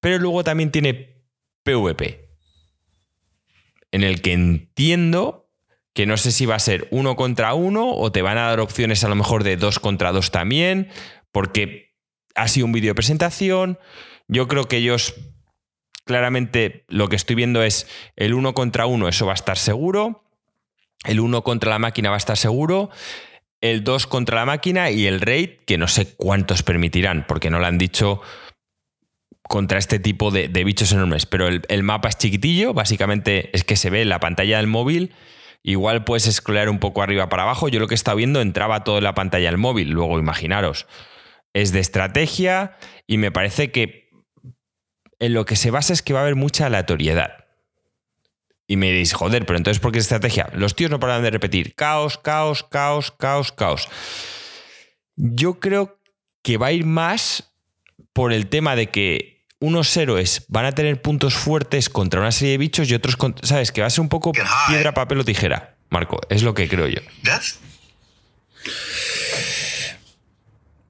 [0.00, 1.24] Pero luego también tiene
[1.64, 2.28] PvP.
[3.90, 5.50] En el que entiendo
[5.94, 8.60] que no sé si va a ser uno contra uno o te van a dar
[8.60, 10.88] opciones a lo mejor de dos contra dos también,
[11.32, 11.96] porque
[12.34, 13.78] ha sido un vídeo de presentación.
[14.28, 15.14] Yo creo que ellos
[16.04, 20.24] claramente lo que estoy viendo es el uno contra uno, eso va a estar seguro.
[21.04, 22.90] El uno contra la máquina va a estar seguro.
[23.60, 27.58] El 2 contra la máquina y el raid, que no sé cuántos permitirán, porque no
[27.58, 28.20] lo han dicho
[29.42, 31.26] contra este tipo de, bichos enormes.
[31.26, 34.66] Pero el, el, mapa es chiquitillo, básicamente es que se ve en la pantalla del
[34.68, 35.12] móvil.
[35.62, 37.68] Igual puedes scrollar un poco arriba para abajo.
[37.68, 39.90] Yo lo que he estado viendo entraba todo en la pantalla del móvil.
[39.90, 40.86] Luego, imaginaros,
[41.52, 42.76] es de estrategia
[43.06, 44.07] y me parece que
[45.18, 47.44] en lo que se basa es que va a haber mucha aleatoriedad.
[48.66, 50.50] Y me diréis, joder, pero entonces, ¿por qué es estrategia?
[50.52, 53.88] Los tíos no paran de repetir caos, caos, caos, caos, caos.
[55.16, 55.98] Yo creo
[56.42, 57.52] que va a ir más
[58.12, 62.52] por el tema de que unos héroes van a tener puntos fuertes contra una serie
[62.52, 63.72] de bichos y otros, ¿sabes?
[63.72, 64.32] Que va a ser un poco
[64.68, 66.20] piedra, papel o tijera, Marco.
[66.28, 67.00] Es lo que creo yo.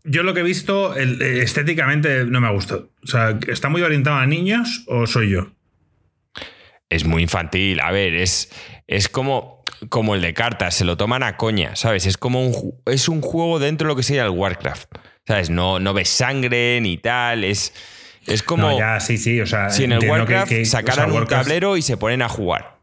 [0.09, 2.91] Yo lo que he visto eh, estéticamente no me ha gustado.
[3.03, 5.53] O sea, ¿está muy orientado a niños o soy yo?
[6.89, 7.81] Es muy infantil.
[7.81, 8.51] A ver, es,
[8.87, 12.07] es como, como el de cartas, se lo toman a coña, ¿sabes?
[12.07, 14.89] Es como un, es un juego dentro de lo que sería el Warcraft.
[15.27, 15.51] ¿Sabes?
[15.51, 17.45] No, no ves sangre ni tal.
[17.45, 17.75] Es,
[18.27, 18.71] es como.
[18.71, 19.41] No, ya, sí, sí.
[19.43, 22.78] O sea, si en el Warcraft sacaran un tablero y se ponen a jugar.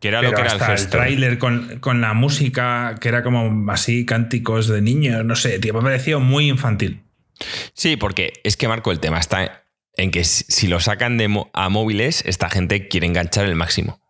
[0.00, 4.06] Que era lo que era el tráiler con, con la música, que era como así,
[4.06, 7.02] cánticos de niños, no sé, tío, me ha parecido muy infantil.
[7.74, 9.64] Sí, porque es que Marco, el tema está
[9.96, 14.00] en que si lo sacan de a móviles, esta gente quiere enganchar el máximo.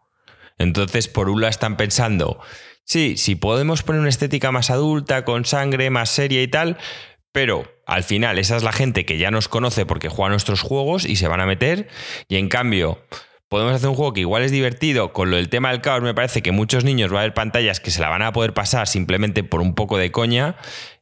[0.59, 2.41] Entonces, por un lado están pensando,
[2.85, 6.77] sí, si podemos poner una estética más adulta, con sangre, más seria y tal,
[7.33, 11.07] pero al final esa es la gente que ya nos conoce porque juega nuestros juegos
[11.07, 11.89] y se van a meter,
[12.29, 13.03] y en cambio...
[13.49, 16.15] Podemos hacer un juego que igual es divertido, con lo del tema del caos me
[16.15, 18.87] parece que muchos niños va a haber pantallas que se la van a poder pasar
[18.87, 20.57] simplemente por un poco de coña.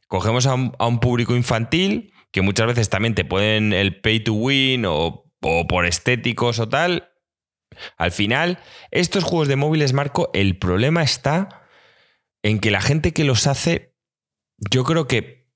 [0.07, 4.85] Cogemos a un, público infantil, que muchas veces también te pueden el pay to win
[4.85, 7.11] o, o por estéticos o tal.
[7.97, 8.59] Al final,
[8.91, 11.67] estos juegos de móviles, Marco, el problema está
[12.43, 13.93] en que la gente que los hace,
[14.71, 15.47] yo creo que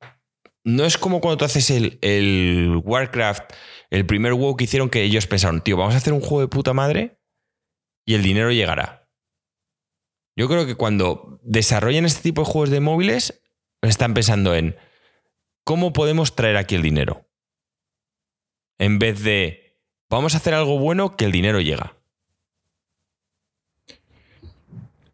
[0.63, 3.53] no es como cuando tú haces el, el Warcraft,
[3.91, 6.47] el primer WoW que hicieron que ellos pensaron, tío, vamos a hacer un juego de
[6.47, 7.19] puta madre
[8.05, 9.09] y el dinero llegará.
[10.35, 13.43] Yo creo que cuando desarrollan este tipo de juegos de móviles,
[13.81, 14.77] están pensando en
[15.65, 17.27] cómo podemos traer aquí el dinero.
[18.79, 19.77] En vez de
[20.09, 21.97] vamos a hacer algo bueno que el dinero llega.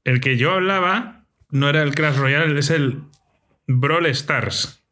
[0.03, 3.03] El que yo hablaba no era el Crash Royale, es el
[3.65, 4.86] Brawl Stars.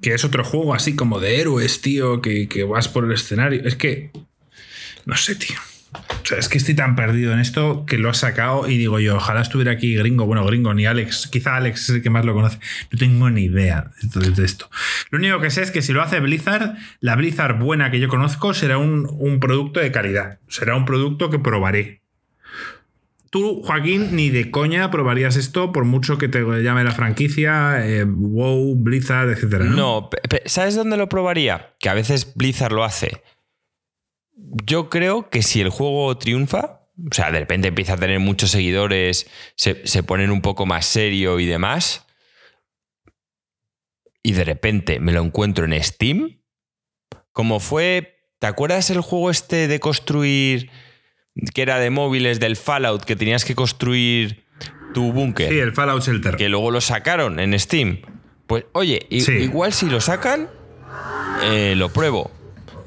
[0.00, 3.62] Que es otro juego así como de héroes, tío, que, que vas por el escenario.
[3.64, 4.10] Es que.
[5.04, 5.56] No sé, tío.
[5.92, 9.00] O sea, es que estoy tan perdido en esto que lo has sacado y digo
[9.00, 10.26] yo, ojalá estuviera aquí gringo.
[10.26, 11.28] Bueno, gringo, ni Alex.
[11.28, 12.58] Quizá Alex es el que más lo conoce.
[12.92, 14.68] No tengo ni idea de esto.
[15.10, 18.08] Lo único que sé es que si lo hace Blizzard, la Blizzard buena que yo
[18.08, 20.38] conozco será un, un producto de calidad.
[20.48, 21.97] Será un producto que probaré.
[23.30, 28.04] Tú, Joaquín, ni de coña probarías esto por mucho que te llame la franquicia, eh,
[28.04, 29.64] WoW, Blizzard, etcétera.
[29.64, 30.08] ¿no?
[30.46, 31.74] ¿sabes dónde lo probaría?
[31.78, 33.22] Que a veces Blizzard lo hace.
[34.64, 38.50] Yo creo que si el juego triunfa, o sea, de repente empieza a tener muchos
[38.50, 39.26] seguidores,
[39.56, 42.06] se, se ponen un poco más serio y demás,
[44.22, 46.42] y de repente me lo encuentro en Steam,
[47.32, 50.70] como fue, ¿te acuerdas el juego este de construir,
[51.54, 54.44] que era de móviles del Fallout, que tenías que construir
[54.94, 55.48] tu búnker?
[55.50, 56.36] Sí, el Fallout Shelter.
[56.36, 58.00] que luego lo sacaron en Steam.
[58.46, 59.32] Pues oye, Sí.
[59.32, 60.48] igual si lo sacan,
[61.42, 62.30] eh, lo pruebo.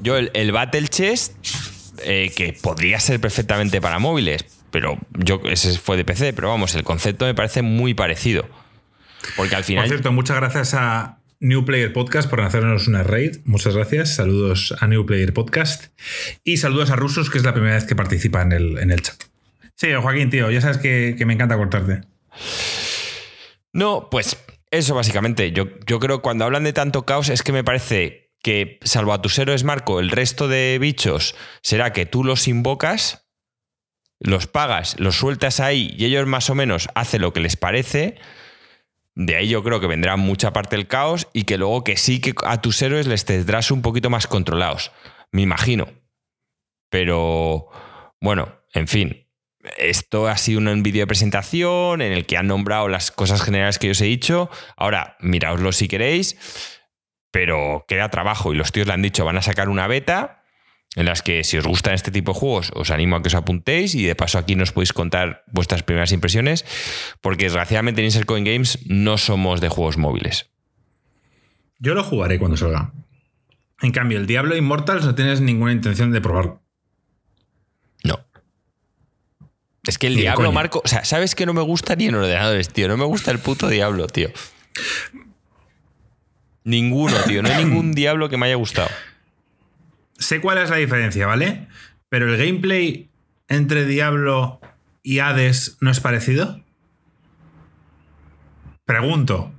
[0.00, 1.34] Yo el, el Battle Chest,
[2.04, 6.74] eh, que podría ser perfectamente para móviles, pero yo ese fue de PC, pero vamos,
[6.74, 8.48] el concepto me parece muy parecido.
[9.36, 9.86] Porque al Por final...
[9.88, 13.38] cierto, muchas gracias a New Player Podcast por hacernos una raid.
[13.44, 14.14] Muchas gracias.
[14.14, 15.86] Saludos a New Player Podcast.
[16.44, 19.02] Y saludos a Rusos, que es la primera vez que participa en el, en el
[19.02, 19.20] chat.
[19.74, 22.02] Sí, Joaquín, tío, ya sabes que, me encanta cortarte.
[23.72, 24.36] No, pues
[24.70, 25.50] eso básicamente.
[25.50, 29.12] Yo, yo creo que cuando hablan de tanto caos es que me parece que, salvo
[29.12, 33.26] a tus héroes, Marco, el resto de bichos será que tú los invocas,
[34.20, 38.14] los pagas, los sueltas ahí y ellos más o menos hacen lo que les parece.
[39.14, 42.20] De ahí yo creo que vendrá mucha parte del caos y que luego que sí
[42.20, 44.92] que a tus héroes les tendrás un poquito más controlados.
[45.30, 45.88] Me imagino.
[46.90, 47.68] Pero
[48.20, 49.28] bueno, en fin.
[49.76, 53.78] Esto ha sido un vídeo de presentación en el que han nombrado las cosas generales
[53.78, 54.50] que yo os he dicho.
[54.76, 56.36] Ahora, miraoslo si queréis,
[57.30, 60.41] pero queda trabajo y los tíos le han dicho, van a sacar una beta
[60.94, 63.34] en las que si os gustan este tipo de juegos os animo a que os
[63.34, 66.64] apuntéis y de paso aquí nos podéis contar vuestras primeras impresiones
[67.20, 70.50] porque desgraciadamente en Insert Coin Games no somos de juegos móviles.
[71.78, 72.92] Yo lo jugaré cuando salga.
[73.80, 76.60] En cambio, el Diablo Immortals no tienes ninguna intención de probar.
[78.04, 78.20] No.
[79.84, 80.52] Es que el Ni Diablo.
[80.52, 82.86] Marco, o sea, ¿sabes que no me gusta ni en ordenadores, tío?
[82.86, 84.30] No me gusta el puto Diablo, tío.
[86.62, 87.42] Ninguno, tío.
[87.42, 88.88] No hay ningún Diablo que me haya gustado.
[90.22, 91.66] Sé cuál es la diferencia, ¿vale?
[92.08, 93.10] Pero el gameplay
[93.48, 94.60] entre Diablo
[95.02, 96.62] y Hades no es parecido.
[98.84, 99.52] Pregunto.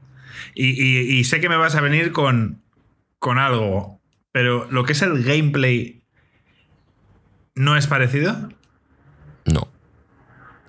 [0.56, 2.62] Y, y- y sé que me vas a venir con,
[3.20, 4.00] con algo,
[4.32, 6.04] pero lo que es el gameplay
[7.56, 8.50] no es parecido.
[9.46, 9.62] No.
[9.62, 9.70] O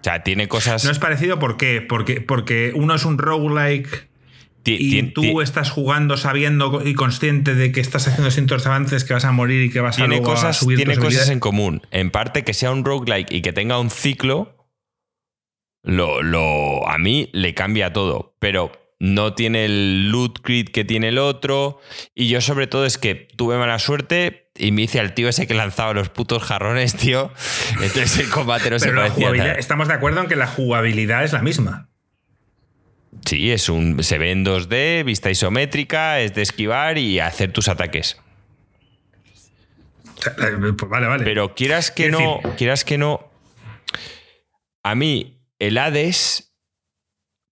[0.03, 0.84] sea, tiene cosas.
[0.84, 1.80] No es parecido ¿por qué?
[1.80, 4.09] Porque, porque uno es un roguelike
[4.67, 9.25] y tú estás jugando sabiendo y consciente de que estás haciendo cientos avances, que vas
[9.25, 11.83] a morir y que vas a, luego a cosas, subir tiene cosas en común.
[11.91, 14.71] En parte que sea un roguelike y que tenga un ciclo,
[15.83, 18.37] lo, lo, a mí le cambia todo.
[18.41, 21.81] Pero no tiene el loot grid que tiene el otro.
[22.15, 25.47] Y yo, sobre todo, es que tuve mala suerte y me hice al tío ese
[25.47, 27.33] que lanzaba los putos jarrones, tío.
[27.73, 31.25] Entonces el combate no se Pero la parecía estamos de acuerdo en que la jugabilidad
[31.25, 31.91] es la misma.
[33.25, 37.69] Sí, es un, se ve en 2D, vista isométrica, es de esquivar y hacer tus
[37.69, 38.19] ataques.
[40.15, 41.25] Pues vale, vale.
[41.25, 43.31] Pero quieras que no, quieras que no.
[44.83, 46.55] A mí, el Hades,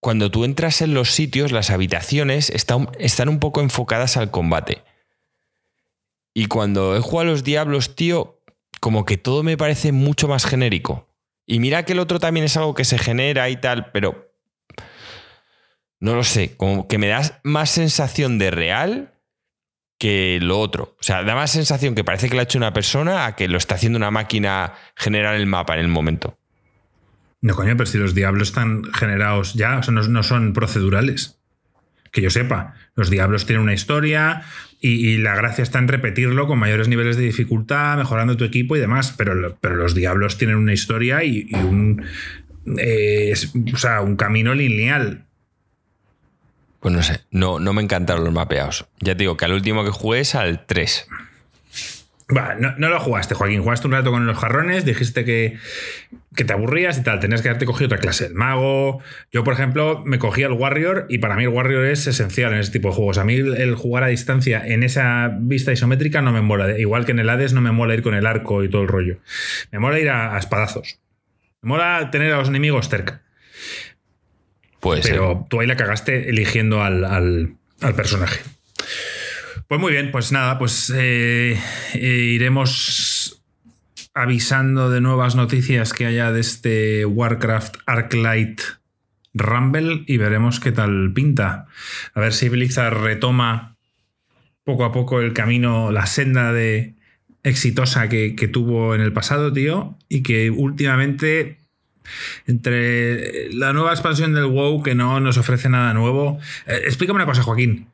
[0.01, 4.83] cuando tú entras en los sitios, las habitaciones están, están un poco enfocadas al combate.
[6.35, 8.43] Y cuando he jugado a los diablos, tío,
[8.81, 11.09] como que todo me parece mucho más genérico.
[11.47, 14.32] Y mira que el otro también es algo que se genera y tal, pero
[16.03, 19.15] no lo sé, como que me das más sensación de real
[20.01, 20.97] que lo otro.
[20.99, 23.47] O sea, da más sensación que parece que lo ha hecho una persona a que
[23.47, 26.37] lo está haciendo una máquina generar el mapa en el momento.
[27.41, 31.39] No, coño, pero si los diablos están generados ya, o sea, no, son procedurales.
[32.11, 34.43] Que yo sepa, los diablos tienen una historia
[34.81, 38.81] y, la gracia está en repetirlo con mayores niveles de dificultad, mejorando tu equipo y
[38.81, 42.05] demás, pero, pero los diablos tienen una historia y, un,
[42.77, 43.35] eh,
[43.73, 45.29] o sea, un camino lineal.
[46.83, 48.87] Pues no sé, no, no me encantaron los mapeados.
[48.99, 51.07] Ya te digo que al último que jugué es al 3.
[52.29, 53.63] no, lo jugaste, Joaquín.
[53.63, 55.59] Jugaste un rato con los jarrones, dijiste que,
[56.35, 57.21] te aburrías y tal.
[57.21, 58.27] Tenías que haberte cogido otra clase.
[58.27, 59.01] El mago.
[59.31, 62.59] Yo, por ejemplo, me cogía el Warrior y para mí el Warrior es esencial en
[62.59, 63.17] ese tipo de juegos.
[63.19, 66.77] A mí el jugar a distancia en esa vista isométrica no me mola.
[66.77, 68.89] Igual que en el Hades no me mola ir con el arco y todo el
[68.89, 69.19] rollo.
[69.71, 70.99] Me mola ir a espadazos.
[71.61, 73.23] Me mola tener a los enemigos cerca.
[74.83, 77.57] Pero tú ahí la cagaste eligiendo al,
[77.97, 78.41] personaje.
[79.69, 81.59] Pues muy bien, pues nada, pues eh,
[81.95, 83.43] eh, iremos
[84.13, 88.61] avisando de nuevas noticias que haya de este Warcraft Arclight
[89.33, 91.67] Rumble y veremos qué tal pinta.
[92.13, 93.77] A ver si Blizzard retoma
[94.65, 96.95] poco a poco el camino, la senda de
[97.45, 101.62] exitosa que, que tuvo en el pasado, tío, y que últimamente
[102.47, 106.39] entre la nueva expansión del WoW que no nos ofrece nada nuevo.
[106.67, 107.89] Eh, explícame una cosa, Joaquín.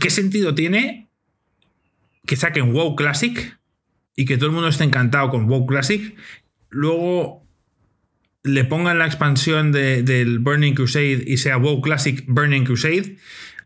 [0.00, 1.08] ¿Qué sentido tiene
[2.26, 3.58] que saquen WoW Classic
[4.16, 6.14] y que todo el mundo esté encantado con WoW Classic?
[6.70, 7.46] Luego
[8.42, 13.16] le pongan la expansión del Burning Crusade y sea WoW Classic Burning Crusade.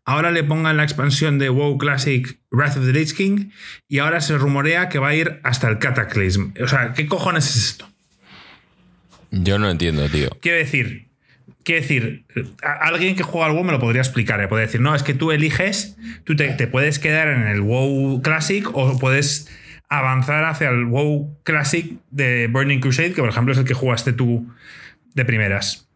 [0.04, 3.50] Ahora le pongan la expansión de WoW Classic Wrath of the Lich King
[3.88, 6.52] y ahora se rumorea que va a ir hasta el Cataclysm.
[6.62, 7.89] O sea, ¿qué cojones es esto?
[9.30, 10.30] Yo no entiendo, tío.
[10.40, 11.08] Quiero decir,
[11.64, 12.24] quiero decir,
[12.62, 14.40] alguien que juega al WoW me lo podría explicar.
[14.40, 14.48] ¿eh?
[14.48, 18.66] Puede decir, no, es que tú eliges, tú te, puedes quedar en el WoW Classic
[18.72, 19.48] o puedes
[19.88, 24.12] avanzar hacia el WoW Classic de Burning Crusade, que por ejemplo es el que jugaste
[24.12, 24.48] tú
[25.14, 25.88] de primeras.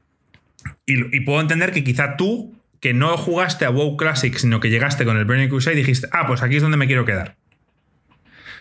[0.87, 4.71] Y, y puedo entender que quizá tú, que no jugaste a WoW Classic, sino que
[4.71, 7.37] llegaste con el Burning Crusade, dijiste, ah, pues aquí es donde me quiero quedar.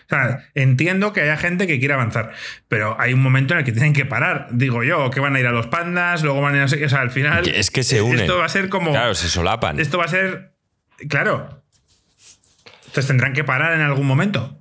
[0.04, 2.32] O sea, entiendo que haya gente que quiera avanzar,
[2.68, 5.40] pero hay un momento en el que tienen que parar, digo yo, que van a
[5.40, 6.86] ir a los pandas, luego van a ir a...
[6.86, 7.48] O sea, al final...
[7.48, 8.20] Es que se unen.
[8.20, 8.90] Esto va a ser como...
[8.90, 9.80] Claro, se solapan.
[9.80, 10.54] Esto va a ser...
[11.08, 11.62] Claro.
[12.86, 14.58] Entonces tendrán que parar en algún momento.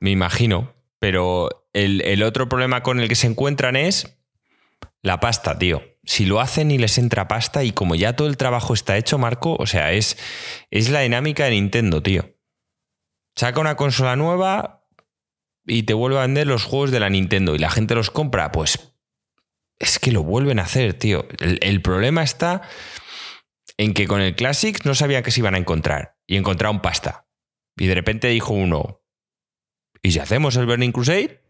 [0.00, 0.74] Me imagino.
[0.98, 4.18] Pero el, el otro problema con el que se encuentran es
[5.02, 5.82] la pasta, tío.
[6.04, 9.18] Si lo hacen y les entra pasta y como ya todo el trabajo está hecho,
[9.18, 10.18] Marco, o sea, es,
[10.70, 12.34] es la dinámica de Nintendo, tío.
[13.36, 14.86] Saca una consola nueva
[15.66, 18.52] y te vuelve a vender los juegos de la Nintendo y la gente los compra,
[18.52, 18.90] pues
[19.78, 21.26] es que lo vuelven a hacer, tío.
[21.38, 22.62] El, problema está
[23.78, 27.26] en que con el Classics no sabían que se iban a encontrar y encontraron pasta.
[27.76, 29.02] Y de repente dijo uno,
[30.02, 31.42] ¿y si hacemos el Burning Crusade?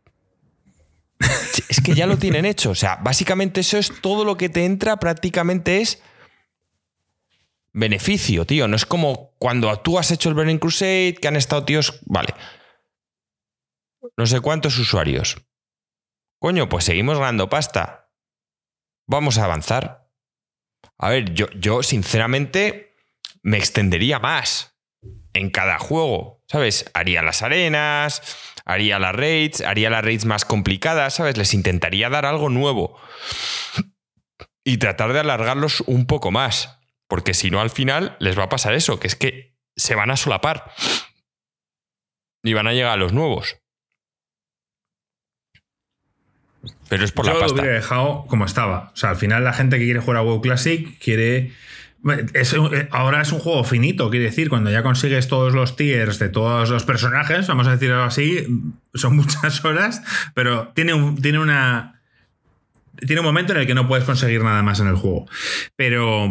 [1.68, 2.70] es que ya lo tienen hecho.
[2.70, 6.00] O sea, básicamente eso es todo lo que te entra, prácticamente es
[7.72, 8.68] beneficio, tío.
[8.68, 12.34] No es como cuando tú has hecho el Burning Crusade, que han estado tíos, vale.
[14.16, 15.36] No sé cuántos usuarios.
[16.38, 18.10] Coño, pues seguimos ganando pasta.
[19.06, 20.10] Vamos a avanzar.
[20.98, 22.96] A ver, yo, yo sinceramente
[23.42, 24.78] me extendería más
[25.32, 26.90] en cada juego, ¿sabes?
[26.94, 28.22] Haría las arenas,
[28.64, 31.36] haría las raids, haría las raids más complicadas, ¿sabes?
[31.36, 32.98] Les intentaría dar algo nuevo
[34.64, 36.79] y tratar de alargarlos un poco más.
[37.10, 40.12] Porque si no, al final les va a pasar eso, que es que se van
[40.12, 40.72] a solapar.
[42.44, 43.58] Y van a llegar a los nuevos.
[46.88, 47.48] Pero es por la pasta.
[47.48, 48.92] lo hubiera dejado como estaba.
[48.94, 51.52] O sea, al final la gente que quiere jugar a WoW Classic quiere...
[52.92, 56.70] ahora es un juego finito, quiere decir, cuando ya consigues todos los tiers de todos
[56.70, 58.46] los personajes, vamos a decirlo así,
[58.94, 60.00] son muchas horas,
[60.34, 62.00] pero tiene, un, tiene una...
[63.04, 65.26] Tiene un momento en el que no puedes conseguir nada más en el juego.
[65.74, 66.28] Pero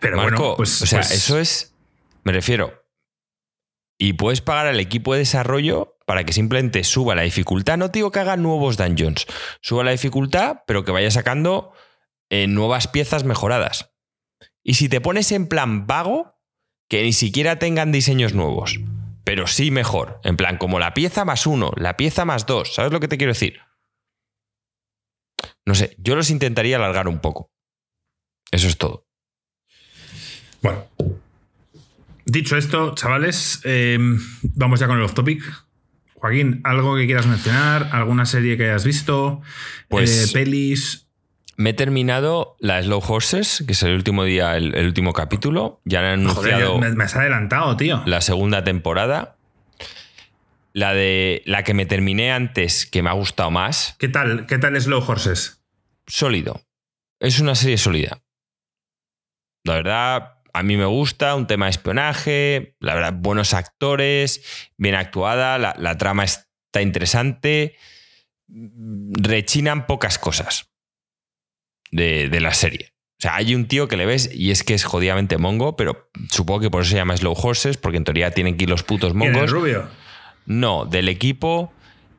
[0.00, 1.74] pero bueno, pues, o sea, pues eso es,
[2.24, 2.80] me refiero,
[3.98, 7.76] y puedes pagar al equipo de desarrollo para que simplemente suba la dificultad.
[7.76, 9.26] No digo que haga nuevos dungeons,
[9.60, 11.72] suba la dificultad, pero que vaya sacando
[12.30, 13.94] eh, nuevas piezas mejoradas.
[14.62, 16.40] Y si te pones en plan vago,
[16.88, 18.80] que ni siquiera tengan diseños nuevos,
[19.22, 20.20] pero sí mejor.
[20.24, 22.74] En plan, como la pieza más uno, la pieza más dos.
[22.74, 23.60] ¿Sabes lo que te quiero decir?
[25.66, 27.52] No sé, yo los intentaría alargar un poco.
[28.50, 29.09] Eso es todo.
[30.62, 30.84] Bueno.
[32.24, 33.98] Dicho esto, chavales, eh,
[34.54, 35.42] vamos ya con el off topic.
[36.14, 37.88] Joaquín, ¿algo que quieras mencionar?
[37.92, 39.40] ¿Alguna serie que hayas visto?
[39.88, 41.06] Pues- Eh, pelis.
[41.56, 45.80] Me he terminado la Slow Horses, que es el último día, el, el último capítulo.
[45.84, 48.02] Ya han Joder, anunciado me, me has adelantado, tío.
[48.06, 49.36] la segunda temporada.
[50.72, 54.46] La de la que me terminé antes, que me ha gustado más, ¿Qué tal?
[54.46, 55.62] ¿Qué tal Slow Horses?
[56.06, 56.62] sólido.
[57.18, 58.22] Es una serie sólida.
[59.64, 64.42] La verdad, a mí me gusta, un tema de espionaje, la verdad, buenos actores,
[64.76, 67.76] bien actuada, la, la trama está interesante.
[68.48, 70.70] Rechinan pocas cosas
[71.90, 72.92] de, de la serie.
[73.18, 76.10] O sea, hay un tío que le ves y es que es jodidamente mongo, pero
[76.30, 78.82] supongo que por eso se llama Slow Horses, porque en teoría tienen que ir los
[78.82, 79.50] putos ¿Quién, el mongos.
[79.50, 79.88] rubio?
[80.46, 81.72] No, del equipo,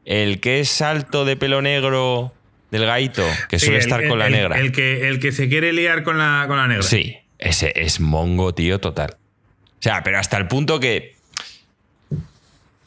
[0.06, 2.34] el que es alto de pelo negro,
[2.70, 4.60] del gaito, que Sí, suele el- estar con la el- negra.
[4.60, 6.84] El que, el que se quiere liar con la, con la negra.
[6.84, 9.18] Sí, ese es mongo, tío, total.
[9.18, 11.18] O sea, pero hasta el punto que.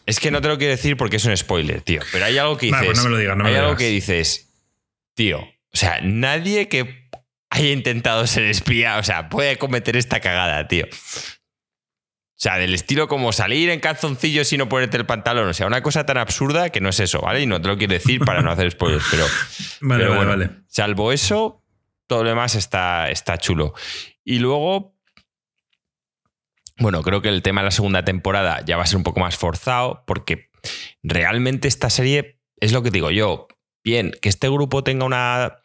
[0.07, 2.01] Es que no te lo quiero decir porque es un spoiler, tío.
[2.13, 2.81] Pero hay algo que dices.
[2.81, 3.83] Vale, pues no me lo digas, no me hay lo algo digas.
[3.83, 4.49] que dices.
[5.15, 5.41] Tío.
[5.41, 7.09] O sea, nadie que
[7.51, 10.87] haya intentado ser espía, o sea, puede cometer esta cagada, tío.
[10.87, 15.49] O sea, del estilo como salir en calzoncillos y no ponerte el pantalón.
[15.49, 17.41] O sea, una cosa tan absurda que no es eso, ¿vale?
[17.41, 19.25] Y no te lo quiero decir para no hacer spoilers, pero.
[19.81, 20.51] Vale, Pero vale, bueno, vale.
[20.69, 21.63] Salvo eso,
[22.07, 23.75] todo lo demás está, está chulo.
[24.25, 24.97] Y luego,
[26.79, 29.20] bueno, creo que el tema de la segunda temporada ya va a ser un poco
[29.20, 30.51] más forzado, porque
[31.03, 33.49] realmente esta serie es lo que digo yo.
[33.85, 35.57] Bien, que este grupo tenga una.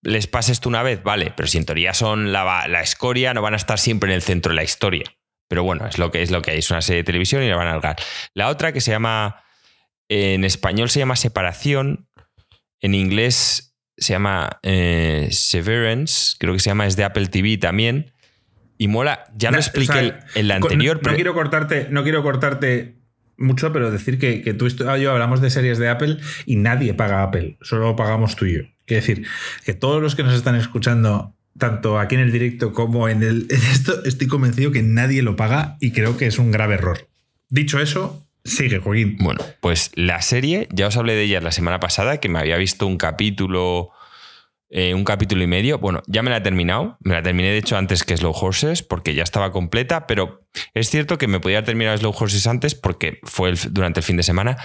[0.00, 3.42] Les pase esto una vez, vale, pero si en teoría son la, la escoria, no
[3.42, 5.04] van a estar siempre en el centro de la historia.
[5.48, 6.58] Pero bueno, es lo que es lo que hay.
[6.58, 7.96] Es una serie de televisión y la van a alargar.
[8.34, 9.44] La otra que se llama.
[10.10, 12.08] En español se llama Separación.
[12.80, 13.67] En inglés
[13.98, 16.36] se llama eh, Severance.
[16.38, 18.12] Creo que se llama, es de Apple TV también.
[18.78, 19.26] Y mola.
[19.36, 21.10] Ya lo Na- expliqué o sea, el- anterior, no, pero.
[21.12, 22.94] no quiero cortarte, no quiero cortarte
[23.36, 24.70] mucho, pero decir que, que tú y
[25.00, 28.62] yo hablamos de series de Apple y nadie paga Apple, solo pagamos tú y yo.
[28.86, 29.26] Quiero decir,
[29.64, 33.46] que todos los que nos están escuchando, tanto aquí en el directo como en, el,
[33.50, 37.08] en esto, estoy convencido que nadie lo paga y creo que es un grave error.
[37.48, 39.16] Dicho eso, sigue, Joaquín.
[39.20, 42.56] Bueno, pues la serie, ya os hablé de ella la semana pasada, que me había
[42.56, 43.90] visto un capítulo,
[44.70, 45.78] eh, un capítulo y medio.
[45.78, 46.98] Bueno, ya me la he terminado.
[47.00, 50.90] Me la terminé, de hecho, antes que Slow Horses, porque ya estaba completa, pero es
[50.90, 54.22] cierto que me podía haber terminado Slow Horses antes porque fue durante el fin de
[54.22, 54.56] semana.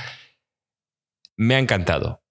[1.36, 2.23] Me ha encantado.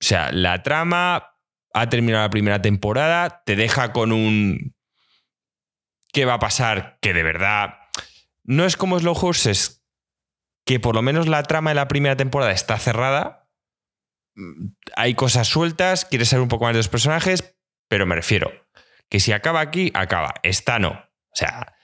[0.00, 1.34] O sea, la trama
[1.72, 4.74] ha terminado la primera temporada, te deja con un...
[6.12, 6.98] ¿Qué va a pasar?
[7.00, 7.74] Que de verdad...
[8.46, 9.83] No es como Slow Horses,
[10.64, 13.48] que por lo menos la trama de la primera temporada está cerrada.
[14.34, 17.56] Mm, Hay cosas sueltas, quieres saber un poco más de los personajes,
[17.88, 18.50] pero me refiero
[19.08, 20.34] que si acaba aquí, acaba.
[20.42, 20.90] Esta no.
[20.90, 21.76] O sea,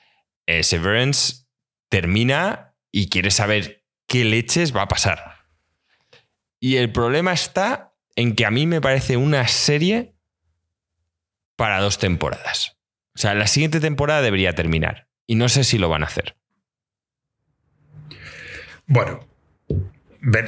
[0.47, 1.47] eh, Severance
[1.89, 5.45] termina y quieres saber qué leches va a pasar.
[6.59, 10.16] Y el problema está en que a mí me parece una serie
[11.57, 12.78] para dos temporadas.
[13.14, 15.09] O sea, la siguiente temporada debería terminar.
[15.26, 16.39] Y no sé si lo van a hacer.
[18.91, 19.24] Bueno,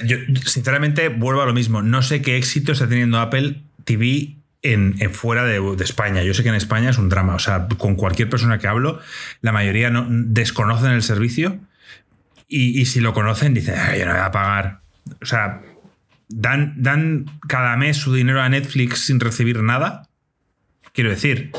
[0.05, 1.81] yo sinceramente vuelvo a lo mismo.
[1.81, 6.25] No sé qué éxito está teniendo Apple TV en, fuera de, España.
[6.25, 7.37] Yo sé que en España es un drama.
[7.37, 8.99] O sea, con cualquier persona que hablo,
[9.43, 11.61] la mayoría no, desconocen el servicio
[12.49, 14.81] y, si lo conocen dicen, "Ay, yo no voy a pagar.
[15.23, 15.63] O sea,
[16.29, 20.09] dan, dan cada mes su dinero a Netflix sin recibir nada.
[20.93, 21.53] Quiero decir,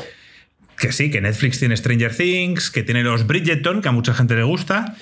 [0.76, 4.34] que sí, que Netflix tiene Stranger Things, que tiene los Bridgerton, que a mucha gente
[4.34, 4.96] le gusta,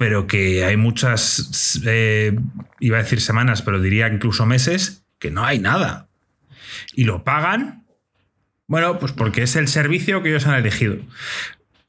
[0.00, 2.34] pero que hay muchas, eh,
[2.78, 6.08] iba a decir semanas, pero diría incluso meses, que no hay nada.
[6.94, 7.84] Y lo pagan,
[8.66, 10.96] bueno, pues porque es el servicio que ellos han elegido.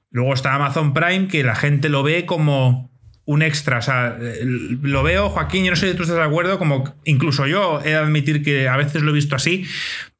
[0.09, 2.91] Luego está Amazon Prime, que la gente lo ve como
[3.23, 3.77] un extra.
[3.77, 7.47] O sea, lo veo, Joaquín, yo no sé si tú estás de acuerdo, como incluso
[7.47, 9.65] yo he de admitir que a veces lo he visto así,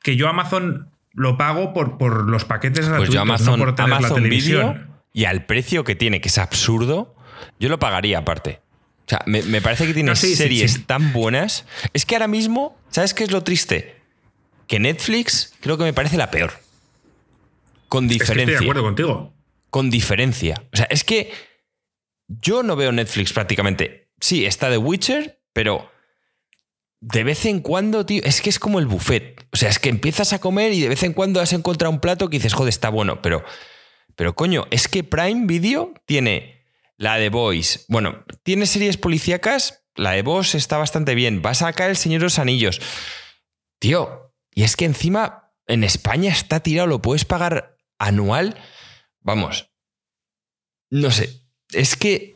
[0.01, 3.75] que yo Amazon lo pago por, por los paquetes Pues gratuitos, yo Amazon, no por
[3.75, 4.73] tener la televisión.
[4.75, 7.15] Video y al precio que tiene, que es absurdo,
[7.59, 8.61] yo lo pagaría aparte.
[9.05, 10.79] O sea, me, me parece que tiene No, sí, sí, series sí.
[10.83, 11.65] tan buenas.
[11.93, 13.95] Es que ahora mismo, ¿sabes qué es lo triste?
[14.67, 16.53] Que Netflix creo que me parece la peor.
[17.89, 18.53] Con Es que diferencia.
[18.53, 19.33] estoy de acuerdo contigo.
[19.69, 20.63] con diferencia.
[20.73, 21.33] O sea, es que
[22.27, 24.07] yo no veo Netflix prácticamente.
[24.21, 25.91] Sí, está The Witcher, pero
[27.01, 29.45] de vez en cuando, tío, es que es como el buffet.
[29.51, 31.99] O sea, es que empiezas a comer y de vez en cuando has encontrado un
[31.99, 33.43] plato que dices, joder, está bueno, pero,
[34.15, 36.60] pero coño, es que Prime Video tiene
[37.01, 37.85] La de Boys.
[37.87, 39.85] Bueno, tiene series policíacas.
[39.95, 41.41] La de Boss está bastante bien.
[41.43, 42.79] Va a sacar El Señor de los Anillos.
[43.79, 48.55] Tío, y es que encima en España está tirado, lo puedes pagar anual.
[49.19, 49.71] Vamos.
[50.91, 51.41] No sé.
[51.71, 52.35] Es que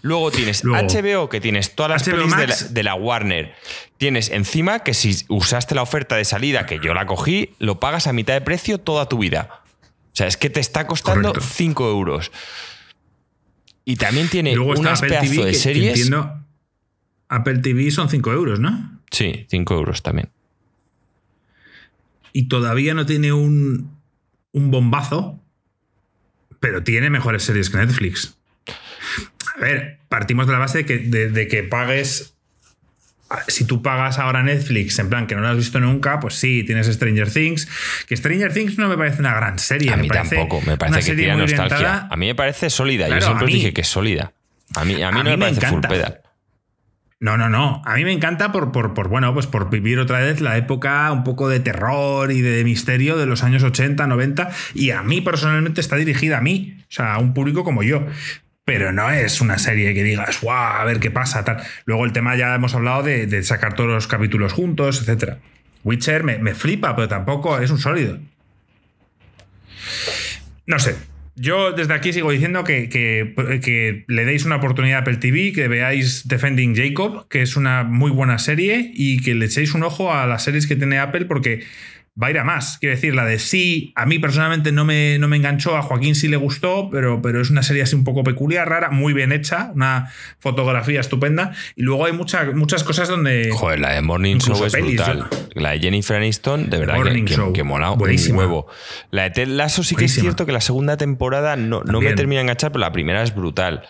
[0.00, 3.54] Luego tienes Luego, HBO, que tienes todas las HBO pelis de la, de la Warner.
[3.98, 8.08] Tienes encima que si usaste la oferta de salida, que yo la cogí, lo pagas
[8.08, 9.62] a mitad de precio toda tu vida.
[10.12, 11.48] O sea, es que te está costando Correcto.
[11.54, 12.32] 5 euros.
[13.84, 15.88] Y también tiene Luego está Apple TV, de que- que series.
[15.88, 16.44] entiendo,
[17.28, 19.00] Apple TV son 5 euros, ¿no?
[19.10, 20.28] Sí, 5 euros también.
[22.32, 23.90] Y todavía no tiene un,
[24.52, 25.38] un bombazo,
[26.60, 28.36] pero tiene mejores series que Netflix.
[29.56, 32.34] A ver, partimos de la base de que, de, de que pagues.
[33.48, 36.64] Si tú pagas ahora Netflix, en plan que no lo has visto nunca, pues sí,
[36.64, 37.68] tienes Stranger Things.
[38.06, 39.92] Que Stranger Things no me parece una gran serie.
[39.92, 41.76] a me mí parece tampoco, me una parece que serie muy nostalgia.
[41.76, 43.06] orientada- A mí me parece sólida.
[43.06, 44.32] Claro, yo siempre mí- dije que es sólida.
[44.74, 45.88] A mí, a mí A no mí me me parece full encanta.
[45.88, 46.18] pedal.
[47.20, 47.82] No, no, no.
[47.84, 51.12] A mí me encanta por, por, por, bueno, pues por vivir otra vez la época
[51.12, 54.50] un poco de terror y de misterio de los años 80, 90.
[54.74, 58.04] Y a mí personalmente está dirigida a mí, o sea, a un público como yo.
[58.64, 61.62] Pero no es una serie que digas, guau, a ver qué pasa, tal.
[61.84, 65.38] Luego el tema ya hemos hablado de, sacar todos los capítulos juntos, etc.
[65.82, 68.20] Witcher me, flipa, pero tampoco es un sólido.
[70.66, 70.94] No sé.
[71.34, 75.66] Yo desde aquí sigo diciendo que- que le deis una oportunidad a Apple TV, que
[75.66, 80.12] veáis Defending Jacob, que es una muy buena serie, y que le echéis un ojo
[80.12, 81.64] a las series que tiene Apple, porque
[82.20, 82.76] va a ir a más.
[82.78, 86.14] Quiero decir, la de sí, a mí personalmente no me, no me enganchó, a Joaquín
[86.14, 89.32] sí le gustó, pero, pero es una serie así un poco peculiar, rara, muy bien
[89.32, 93.50] hecha, una fotografía estupenda, y luego hay mucha- muchas cosas donde...
[93.52, 95.26] Joder, la de Morning Show es pelis, brutal.
[95.54, 98.00] La de Jennifer Aniston, de verdad que, Morning que, que mola un
[98.36, 98.66] huevo.
[99.10, 102.12] La de Ted Lasso sí que es cierto que la segunda temporada no, no me
[102.12, 103.84] termina de enganchar, pero la primera es brutal.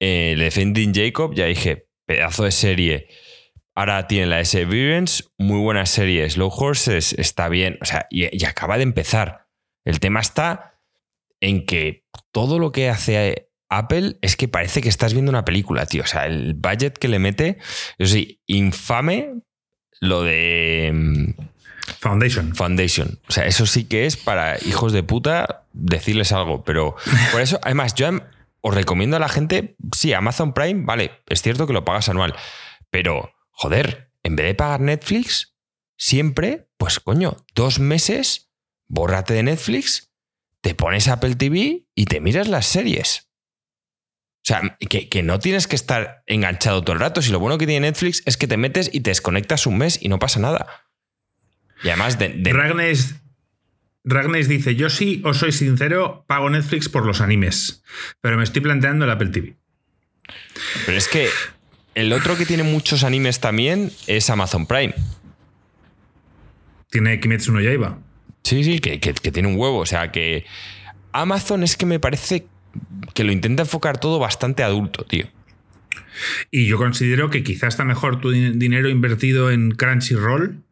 [0.00, 3.08] Eh, Defending Jacob, ya dije, pedazo de serie.
[3.78, 6.28] Ahora tiene la Severance, muy buena serie.
[6.28, 9.46] Slow Horses está bien, o sea, y, y acaba de empezar.
[9.84, 10.80] El tema está
[11.40, 15.86] en que todo lo que hace Apple es que parece que estás viendo una película,
[15.86, 16.02] tío.
[16.02, 17.58] O sea, el budget que le mete,
[17.98, 19.42] eso sí, infame
[20.00, 21.30] lo de mm,
[22.00, 22.56] Foundation.
[22.56, 23.20] Foundation.
[23.28, 26.64] O sea, eso sí que es para hijos de puta decirles algo.
[26.64, 26.96] Pero
[27.30, 28.10] por eso, además, yo
[28.60, 32.34] os recomiendo a la gente, sí, Amazon Prime, vale, es cierto que lo pagas anual,
[32.90, 35.56] pero joder, en vez de pagar Netflix,
[35.96, 38.52] siempre, pues coño, dos meses,
[38.86, 40.12] bórrate de Netflix,
[40.60, 43.28] te pones Apple TV y te miras las series.
[44.44, 47.20] O sea, que, que no tienes que estar enganchado todo el rato.
[47.20, 49.98] Si lo bueno que tiene Netflix es que te metes y te desconectas un mes
[50.00, 50.86] y no pasa nada.
[51.82, 53.16] Y además de, de- Ragnes,
[54.04, 57.82] Ragnes dice: Yo sí, os soy sincero, pago Netflix por los animes,
[58.20, 59.56] pero me estoy planteando el Apple TV.
[60.86, 61.28] Pero es que
[62.00, 64.94] el otro que tiene muchos animes también es Amazon Prime.
[66.90, 67.98] Tiene Kimetsu no Yaiba.
[68.44, 69.78] Sí, sí, que, que- que tiene un huevo.
[69.78, 70.44] O sea, que
[71.12, 72.46] Amazon es que me parece
[73.14, 75.26] que lo intenta enfocar todo bastante adulto, tío.
[76.50, 80.62] Y yo considero que quizá está mejor tu din- dinero invertido en Crunchyroll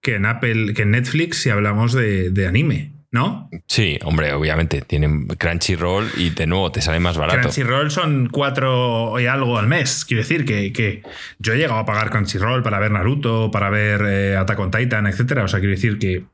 [0.00, 3.50] que en Apple, que en Netflix si hablamos de, de anime, ¿no?
[3.66, 4.82] Sí, hombre, obviamente.
[4.82, 7.40] Tienen Crunchyroll y de nuevo te sale más barato.
[7.40, 10.04] Crunchyroll son cuatro y algo al mes.
[10.04, 11.02] Quiero decir que, que
[11.38, 15.06] yo he llegado a pagar Crunchyroll para ver Naruto, para ver eh, Attack on Titan,
[15.06, 15.44] etcétera.
[15.44, 16.24] O sea, quiero decir que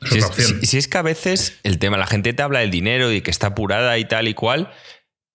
[0.00, 2.60] es Si otra es, si es que a veces el tema, la gente te habla
[2.60, 4.72] del dinero y que está apurada y tal y cual.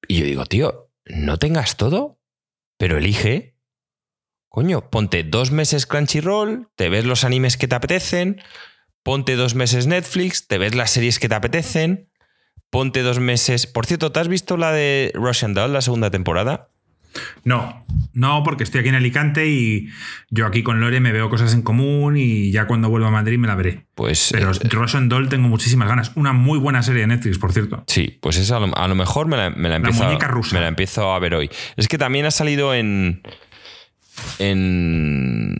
[0.08, 2.20] Y yo digo, tío, no tengas todo,
[2.78, 3.56] pero elige.
[4.50, 8.42] Coño, ponte dos meses Crunchyroll, te ves los animes que te apetecen,
[9.08, 12.10] ponte dos meses Netflix, te ves las series que te apetecen,
[12.70, 13.66] ponte dos meses.
[13.66, 16.68] Por cierto, ¿te has visto la de Russian Doll, la segunda temporada?
[17.46, 19.88] No, no, porque estoy aquí en Alicante y
[20.30, 23.38] yo aquí con Lore me veo cosas en común y ya cuando vuelva a Madrid
[23.38, 23.88] me la veré.
[23.96, 26.12] Pues Pero eh, Russian Doll tengo muchísimas ganas.
[26.16, 27.86] Una muy buena serie de Netflix, por cierto.
[27.88, 30.28] Sí, pues esa a lo, a lo mejor me la, me la empiezo, a- muñeca
[30.28, 30.54] rusa.
[30.54, 31.50] me la empiezo a ver hoy.
[31.78, 33.22] Es que también ha salido en.
[34.38, 35.56] En.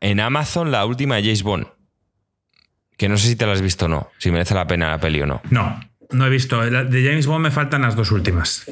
[0.00, 1.66] En Amazon la última de James Bond.
[3.02, 4.12] Que no sé si te la has visto o no.
[4.18, 5.42] Si merece la pena la peli o no.
[5.50, 5.80] No,
[6.12, 6.62] no he visto.
[6.62, 8.70] De James Bond me faltan las dos últimas.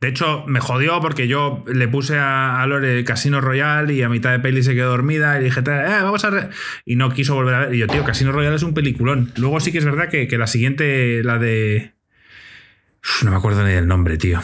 [0.00, 4.32] De hecho, me jodió porque yo le puse a, Lore Casino Royale y a mitad
[4.32, 6.30] de peli se quedó dormida y dije, "Eh, vamos a...
[6.30, 6.48] re-".
[6.84, 7.74] Y no quiso volver a ver.
[7.76, 9.30] Y yo, tío, Casino Royale es un peliculón.
[9.36, 11.92] Luego sí que es verdad que, que la siguiente, la de...
[13.04, 14.42] Uf, no me acuerdo ni del nombre, tío.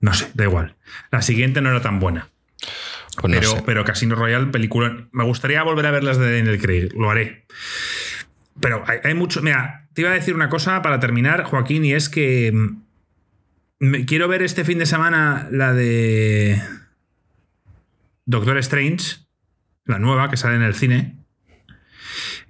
[0.00, 0.74] No sé, da igual.
[1.12, 2.28] La siguiente no era tan buena.
[3.20, 3.62] Pues no pero, sé.
[3.64, 5.06] pero Casino Royale, película.
[5.12, 7.46] Me gustaría volver a ver las de Daniel Craig, lo haré.
[8.60, 9.42] Pero hay, hay mucho.
[9.42, 12.82] Mira, te iba a decir una cosa para terminar, Joaquín, y es que mm,
[13.80, 16.60] me- quiero ver este fin de semana la de
[18.26, 19.16] Doctor Strange,
[19.84, 21.16] la nueva que sale en el cine.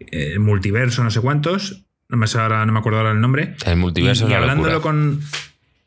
[0.00, 1.84] Eh, multiverso, no sé cuántos.
[2.08, 3.54] No me, ahora- no me acuerdo ahora el nombre.
[3.64, 4.82] El multiverso y, hablándolo locura.
[4.92, 5.20] con.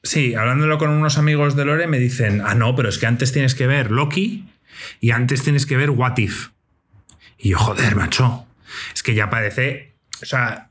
[0.03, 3.31] Sí, hablándolo con unos amigos de Lore me dicen, ah, no, pero es que antes
[3.31, 4.45] tienes que ver Loki
[4.99, 6.49] y antes tienes que ver What If.
[7.37, 8.45] Y yo, joder, macho.
[8.93, 9.92] Es que ya parece.
[10.21, 10.69] O sea,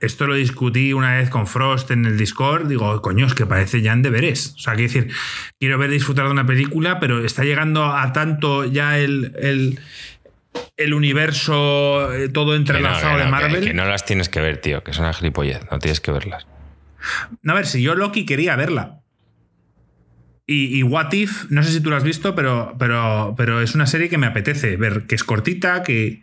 [0.00, 2.68] esto lo discutí una vez con Frost en el Discord.
[2.68, 4.54] Digo, coño, es que parece ya en deberes.
[4.56, 5.12] O sea, quiero decir,
[5.58, 9.32] quiero ver disfrutar de una película, pero está llegando a tanto ya el.
[9.38, 9.80] el
[10.78, 13.60] el universo eh, todo Que no, entrelazado de no, Marvel.
[13.60, 16.12] que- que no las tienes que ver, tío, que son una gilipollez, no tienes que
[16.12, 16.46] verlas.
[17.46, 19.00] A ver, si yo Loki quería verla.
[20.46, 23.74] Y, y What If, no sé si tú lo has visto, pero, pero, pero es
[23.74, 26.22] una serie que me apetece ver, que es cortita, que.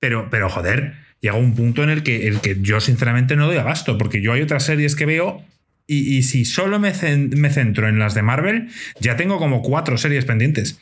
[0.00, 3.56] Pero, pero joder, llega un punto en el que, el que yo sinceramente no doy
[3.56, 5.42] abasto, porque yo hay otras series que veo.
[5.86, 6.92] Y, y si solo me,
[7.36, 8.68] me centro en las de Marvel,
[9.00, 10.78] ya tengo como cuatro series pendientes.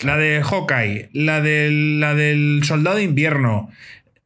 [0.00, 3.70] La de Hawkeye, la del, la del Soldado de Invierno,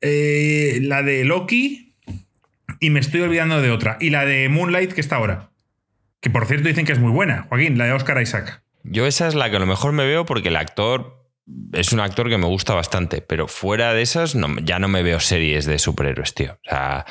[0.00, 1.94] eh, la de Loki,
[2.80, 3.96] y me estoy olvidando de otra.
[4.00, 5.50] Y la de Moonlight que está ahora.
[6.20, 8.62] Que por cierto dicen que es muy buena, Joaquín, la de Oscar Isaac.
[8.84, 11.21] Yo esa es la que a lo mejor me veo porque el actor
[11.72, 15.02] es un actor que me gusta bastante, pero fuera de esas no, ya no me
[15.02, 16.52] veo series de superhéroes, tío.
[16.66, 17.06] O sea,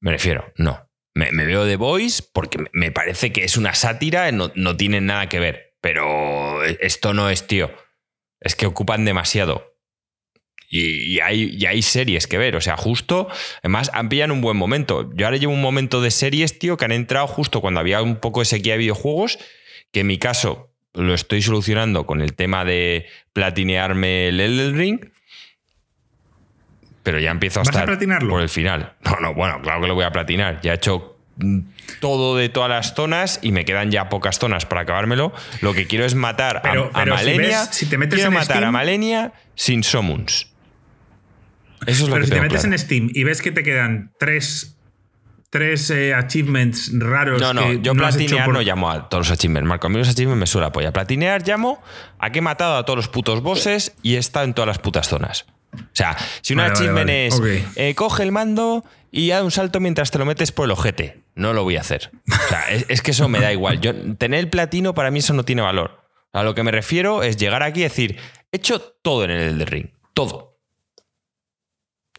[0.00, 0.88] me refiero, no.
[1.14, 5.28] Me, veo The Voice porque me- parece que es una sátira, no, no tienen nada
[5.30, 7.70] que ver, pero esto no es, tío.
[8.40, 9.72] Es que ocupan demasiado.
[10.68, 13.28] Y, hay, y hay series que ver, o sea, justo,
[13.62, 15.10] además han pillado un buen momento.
[15.14, 18.16] Yo ahora llevo un momento de series, tío, que han entrado justo cuando había un
[18.16, 19.38] poco de sequía de videojuegos,
[19.92, 25.00] que en mi caso lo estoy solucionando con el tema de platinearme el Elden Ring,
[27.02, 28.30] pero ya empiezo a ¿Vas a estar platinarlo?
[28.30, 28.94] por el final.
[29.04, 30.60] No, no, bueno, claro que lo voy a platinar.
[30.62, 31.60] Ya he hecho mm,
[32.00, 35.32] todo de todas las zonas y me quedan ya pocas zonas para acabármelo.
[35.60, 37.60] Lo que quiero es matar a- Pero- a, pero si Malenia.
[37.60, 40.52] ves- si te metes quiero en matar a Malenia sin Summons.
[41.86, 42.72] Eso es lo Pero que si te metes claro.
[42.74, 44.75] en Steam y ves que te quedan tres,
[45.56, 47.40] tres eh, achievements raros.
[47.40, 49.66] No, no, que yo no platinear por- no llamo a todos los achievements.
[49.68, 50.92] Marco, a mí los achievements me suena polla.
[50.92, 51.82] Platinear llamo
[52.18, 54.78] a que he matado a todos los putos bosses y he estado en todas las
[54.78, 55.46] putas zonas.
[55.74, 57.26] O sea, si un Vale, achievement vale.
[57.26, 57.40] es
[57.76, 61.22] eh, coge el mando y da un salto mientras te lo metes por el ojete,
[61.34, 62.10] no lo voy a hacer.
[62.28, 63.80] O sea, es, es que eso me da igual.
[63.80, 66.00] Yo, tener el platino para mí eso no tiene valor.
[66.32, 68.16] A lo que me refiero es llegar aquí y decir,
[68.52, 70.58] he hecho todo en el Elden Ring, todo.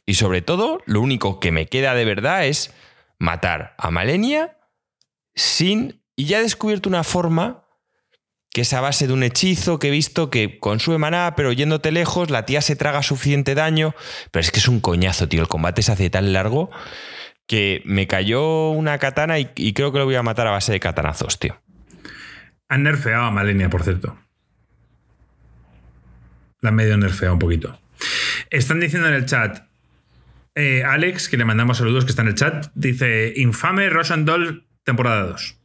[0.05, 2.73] Y sobre todo, lo único que me queda de verdad es
[3.19, 4.57] matar a Malenia
[5.35, 6.03] sin...
[6.15, 7.68] Y ya he descubierto una forma
[8.52, 11.91] que es a base de un hechizo que he visto que consume maná, pero yéndote
[11.91, 13.94] lejos, la tía se traga suficiente daño.
[14.31, 15.41] Pero es que es un coñazo, tío.
[15.41, 16.72] El combate se hace tan largo
[17.45, 20.80] que me cayó una katana y, creo que lo voy a matar a base de
[20.80, 21.61] katanazos, tío.
[22.68, 24.18] Han nerfeado a Malenia, por cierto.
[26.61, 27.80] La han medio nerfeado un poquito.
[28.49, 29.66] Están diciendo en el chat.
[30.57, 34.65] Eh, Alex, que le mandamos saludos, que está en el chat, dice: Infame Roshan Doll,
[34.84, 35.57] temporada 2.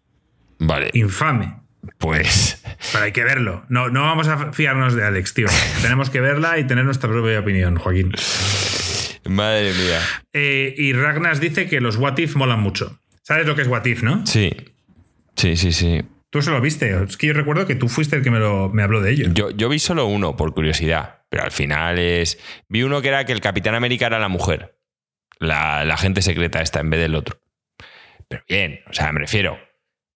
[0.60, 1.56] Vale, Infame.
[1.98, 2.62] pues
[2.92, 3.64] Pero hay que verlo.
[3.68, 5.48] No, no vamos a fiarnos de Alex, tío.
[5.82, 8.12] Tenemos que verla y tener nuestra propia opinión, Joaquín.
[9.28, 10.00] madre mía.
[10.32, 13.00] Eh, y Ragnas dice que los What If molan mucho.
[13.22, 14.26] ¿Sabes lo que es What If, no?
[14.26, 14.52] Sí,
[15.36, 16.02] sí, sí, sí.
[16.30, 16.96] Tú se lo viste.
[17.04, 19.28] Es que yo recuerdo que tú fuiste el que me, lo, me habló de ello.
[19.32, 22.38] Yo, yo vi solo uno por curiosidad, pero al final es.
[22.68, 24.76] Vi uno que era que el Capitán América era la mujer,
[25.42, 27.38] la, agente secreta esta en vez del otro.
[28.28, 29.58] Pero bien, o sea, me refiero.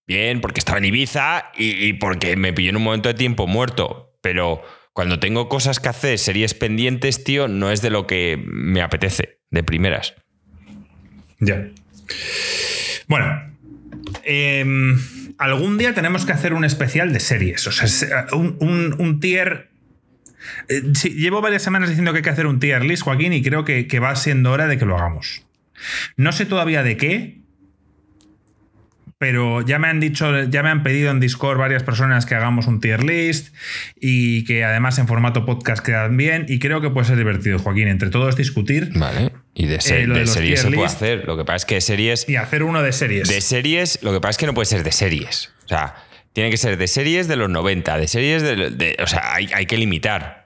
[0.07, 4.17] Bien, porque estaba en Ibiza y, porque me pilló en un momento de tiempo muerto.
[4.21, 4.63] Pero
[4.93, 9.39] cuando tengo cosas que hacer, series pendientes, tío, no es de lo que me apetece,
[9.51, 10.15] de primeras.
[11.39, 11.67] Ya.
[13.07, 13.53] Bueno.
[14.23, 14.97] em,
[15.37, 17.67] algún día tenemos que hacer un especial de series.
[17.67, 19.69] O sea, se- un, un- un tier.
[20.69, 23.41] Eh, sí, llevo varias semanas diciendo que hay que hacer un tier list, Joaquín, y
[23.41, 25.43] creo que, que va siendo hora de que lo hagamos.
[26.15, 27.37] No sé todavía de qué.
[29.19, 32.67] Pero ya me han dicho, ya me han pedido en Discord varias personas que hagamos
[32.67, 33.51] un tier list
[33.99, 36.45] y que además en formato podcast quedan bien.
[36.47, 39.31] Y creo que puede ser divertido, Joaquín, entre todos discutir Vale.
[39.55, 40.95] Y de, Eh, de de series se puede list.
[40.97, 41.25] hacer.
[41.25, 42.29] Lo que pasa es que series.
[42.29, 43.27] y hacer uno de series.
[43.27, 45.51] De series, lo que pasa es que no puede ser de series.
[45.65, 45.95] O sea,
[46.33, 48.69] tiene que ser de series de los 90, de series de.
[48.69, 50.36] de- o sea, hay, hay que limitar.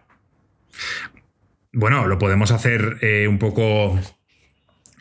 [1.73, 3.99] Bueno, lo podemos hacer eh, un poco.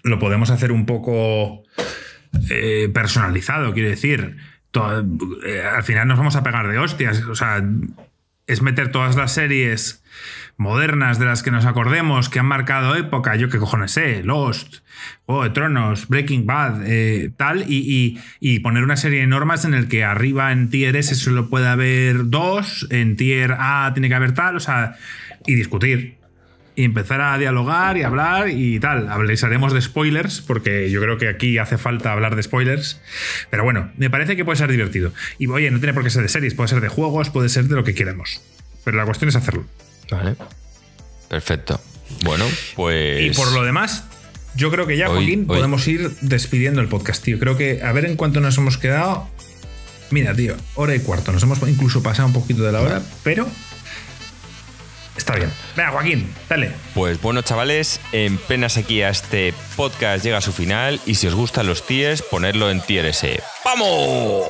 [0.02, 1.62] Lo podemos hacer un poco
[2.50, 4.36] eh, personalizado, quiero decir.
[5.44, 7.22] Eh, al final nos vamos a pegar de hostias.
[7.24, 7.62] O sea,
[8.46, 10.02] es meter todas las series
[10.56, 14.84] modernas de las que nos acordemos, que han marcado época, yo qué cojones sé, Lost,
[15.24, 18.18] Juego Tronos, Breaking Bad, eh, tal, y,
[18.62, 22.28] poner una serie de normas en el que arriba en tier S solo puede haber
[22.28, 24.96] dos, en tier A tiene que haber tal, o sea,
[25.46, 26.19] y discutir.
[26.76, 29.08] Y empezar a dialogar y hablar y tal.
[29.08, 33.00] Hablaremos de spoilers, porque yo creo que aquí hace falta hablar de spoilers.
[33.50, 35.12] Pero bueno, me parece que puede ser divertido.
[35.38, 37.64] Y oye, no tiene por qué ser de series, puede ser de juegos, puede ser
[37.64, 38.40] de lo que queramos.
[38.84, 39.66] Pero la cuestión es hacerlo.
[40.10, 40.36] Vale.
[41.28, 41.80] Perfecto.
[42.22, 42.44] Bueno,
[42.76, 43.22] pues.
[43.22, 44.04] Y por lo demás,
[44.56, 47.38] yo creo que ya, Joaquín, podemos ir despidiendo el podcast, tío.
[47.38, 49.28] Creo que a ver en cuánto nos hemos quedado.
[50.10, 51.32] Mira, tío, hora y cuarto.
[51.32, 53.46] Nos hemos incluso pasado un poquito de la hora, pero
[55.20, 55.52] Está bien.
[55.76, 56.72] Venga, Joaquín, dale.
[56.94, 61.26] Pues bueno, chavales, en penas aquí a este podcast llega a su final y si
[61.26, 63.42] os gustan los tíes, ponerlo en tier S.
[63.62, 64.48] ¡Vamos!